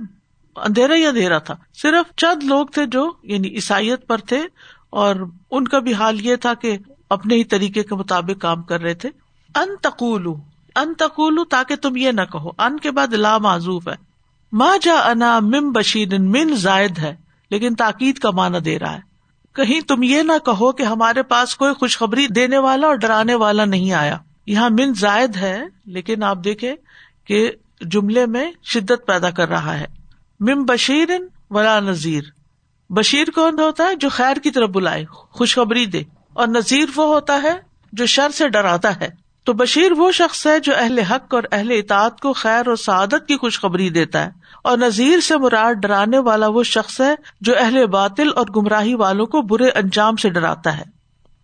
[0.55, 4.41] اندھیرا ہی اندھیرا تھا۔ صرف چند لوگ تھے جو یعنی عیسائیت پر تھے
[4.89, 5.15] اور
[5.51, 6.77] ان کا بھی حال یہ تھا کہ
[7.09, 9.09] اپنے ہی طریقے کے مطابق کام کر رہے تھے۔
[9.55, 10.27] ان تقول
[10.75, 13.95] ان تقول تاکہ تم یہ نہ کہو، ان کے بعد لا معذوف ہے۔
[14.51, 17.15] ماں جا انا مم بشیر، من زائد ہے،
[17.51, 19.08] لیکن تاکید کا معنی دے رہا ہے۔
[19.59, 23.65] کہیں تم یہ نہ کہو کہ ہمارے پاس کوئی خوشخبری دینے والا اور ڈرانے والا
[23.65, 26.75] نہیں آیا۔ یہاں من زائد ہے، لیکن آپ دیکھے
[27.25, 27.51] کہ
[27.81, 29.85] جملے میں شدت پیدا کر رہا ہے۔
[30.39, 31.07] مم بشیر
[31.49, 32.21] ولا نذیر۔
[32.89, 36.03] بشیر کون ہوتا ہے؟ جو خیر کی طرف بلائے، خوشخبری دے۔
[36.33, 37.53] اور نذیر وہ ہوتا ہے
[37.93, 39.09] جو شر سے ڈراتا ہے۔
[39.49, 43.27] تو بشیر وہ شخص ہے جو اہل حق اور اہل اطاعت کو خیر اور سعادت
[43.27, 44.31] کی خوشخبری دیتا ہے
[44.63, 49.25] اور نذیر سے مراد ڈرانے والا وہ شخص ہے جو اہل باطل اور گمراہی والوں
[49.25, 50.83] کو برے انجام سے ڈراتا ہے۔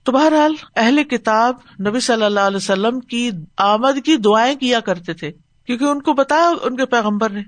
[0.03, 1.56] تو بہرحال اہل کتاب
[1.88, 5.32] نبی صلی اللہ علیہ وسلم کی آمد کی دعائیں کیا کرتے تھے،
[5.66, 7.41] کیونکہ ان کو بتایا ان کے پیغمبر نے۔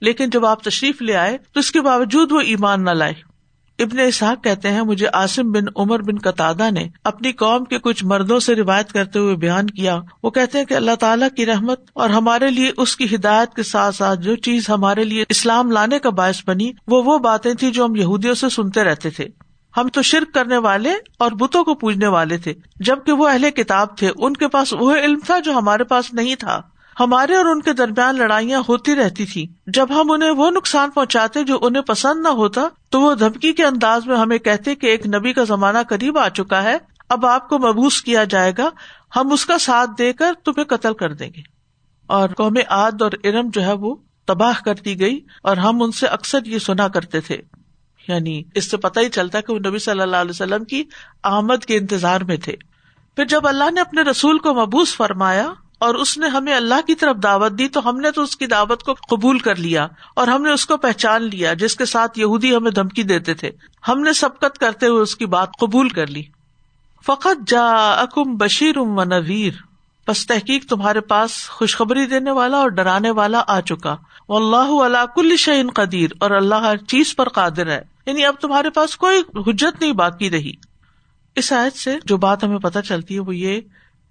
[0.00, 3.31] لیکن جب آپ تشریف لے آئے تو اس کے باوجود وہ ایمان نہ لائے۔
[3.78, 8.04] ابن اسحاق کہتے ہیں، مجھے آسم بن عمر بن قطع نے اپنی قوم کے کچھ
[8.04, 11.80] مردوں سے روایت کرتے ہوئے بیان کیا۔ وہ کہتے ہیں کہ اللہ تعالیٰ کی رحمت
[11.94, 15.98] اور ہمارے لیے اس کی ہدایت کے ساتھ ساتھ جو چیز ہمارے لیے اسلام لانے
[15.98, 19.28] کا باعث بنی، وہ وہ باتیں تھی جو ہم یہودیوں سے سنتے رہتے تھے۔
[19.76, 23.96] ہم تو شرک کرنے والے اور بتوں کو پوجنے والے تھے، جبکہ وہ اہل کتاب
[23.96, 26.62] تھے۔ ان کے پاس وہ علم تھا جو ہمارے پاس نہیں تھا۔
[27.00, 31.44] ہمارے اور ان کے درمیان لڑائیاں ہوتی رہتی تھی جب ہم انہیں وہ نقصان پہنچاتے
[31.44, 35.06] جو انہیں پسند نہ ہوتا، تو وہ دھمکی کے انداز میں ہمیں کہتے کہ ایک
[35.06, 36.76] نبی کا زمانہ قریب آ چکا ہے،
[37.08, 38.68] اب آپ کو محبوس کیا جائے گا،
[39.16, 41.40] ہم اس کا ساتھ دے کر تمہیں قتل کر دیں گے۔
[42.06, 43.94] اور قوم عاد اور ارم جو ہے وہ
[44.26, 47.40] تباہ کر دی گئی اور ہم ان سے اکثر یہ سنا کرتے تھے۔
[48.08, 50.84] یعنی اس سے پتہ ہی چلتا کہ وہ نبی صلی اللہ علیہ وسلم کی
[51.22, 52.56] آمد کے انتظار میں تھے۔
[53.16, 55.52] پھر جب اللہ نے اپنے رسول کو محبوس فرمایا
[55.82, 58.46] اور اس نے ہمیں اللہ کی طرف دعوت دی تو ہم نے تو اس کی
[58.46, 62.18] دعوت کو قبول کر لیا اور ہم نے اس کو پہچان لیا جس کے ساتھ
[62.18, 63.50] یہودی ہمیں دھمکی دیتے تھے۔
[63.88, 66.22] ہم نے سبقت کرتے ہوئے اس کی بات قبول کر لی۔
[67.06, 69.52] فقط جا اکم بشیر ام و نویر
[70.08, 73.96] بس تحقیق تمہارے پاس خوشخبری دینے والا اور ڈرانے والا آ چکا۔
[74.28, 78.34] وہ اللہ اللہ کل شعین قدیر۔ اور اللہ ہر چیز پر قادر ہے۔ یعنی اب
[78.40, 80.52] تمہارے پاس کوئی حجت نہیں باقی رہی۔
[81.36, 83.60] اس آیت سے جو بات ہمیں پتہ چلتی ہے وہ یہ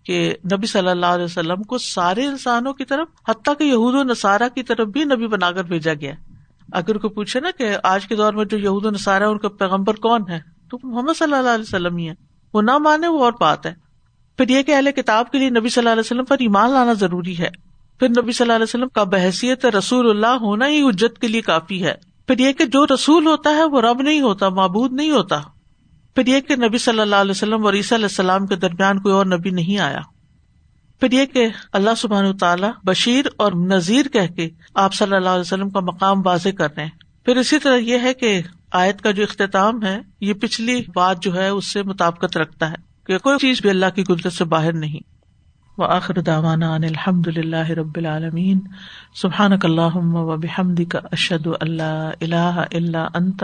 [0.04, 4.04] کہ نبی صلی اللہ علیہ وسلم کو سارے انسانوں کی طرف، حتیٰ کہ یہود و
[4.04, 6.14] نصارہ کی طرف بھی نبی بنا کر بھیجا گیا۔
[6.72, 9.50] اگر کوئی پوچھے نا کہ آج کے دور میں جو یہود و نصارہ ان کا
[9.50, 10.40] پیغمبر کون ہے؟
[10.72, 12.14] تو محمد صلی اللہ علیہ وسلم ہی ہے
[12.54, 13.74] وہ نہ مانے، وہ اور بات ہے۔
[14.38, 16.94] پھر یہ کہ اہل کتاب کے لیے نبی صلی اللہ علیہ وسلم پر ایمان لانا
[16.94, 17.50] ضروری ہے۔
[18.00, 21.42] پھر نبی صلی اللہ علیہ وسلم کا بحثیت رسول اللہ ہونا ہی اجت کے لیے
[21.42, 21.94] کافی ہے۔
[22.28, 25.42] پھر یہ کہ جو رسول ہوتا ہے، وہ رب نہیں ہوتا، معبود نہیں ہوتا۔
[26.16, 29.14] پھر یہ کہ نبی صلی اللہ علیہ وسلم اور عیسیٰ علیہ السلام کے درمیان کوئی
[29.14, 30.00] اور نبی نہیں آیا۔
[31.00, 35.42] پھر یہ کہ اللہ سبحان تعالیٰ بشیر اور نذیر کہہ کے آپ صلی اللہ علیہ
[35.42, 36.92] وسلم کا مقام واضح کر رہے ہیں۔
[37.26, 38.42] پھر اسی طرح یہ ہے کہ
[38.72, 42.76] آیت کا جو اختتام ہے، یہ پچھلی بات جو ہے، اس سے مطابقت رکھتا ہے
[43.08, 45.12] کہ کوئی چیز بھی اللہ کی قدرت سے باہر نہیں۔
[45.78, 48.60] و آخر داوانا الحمد للہ رب العالمین۔
[49.22, 53.44] سبحان اللہ و بحمد کا اشد اللہ اللہ اللہ انت۔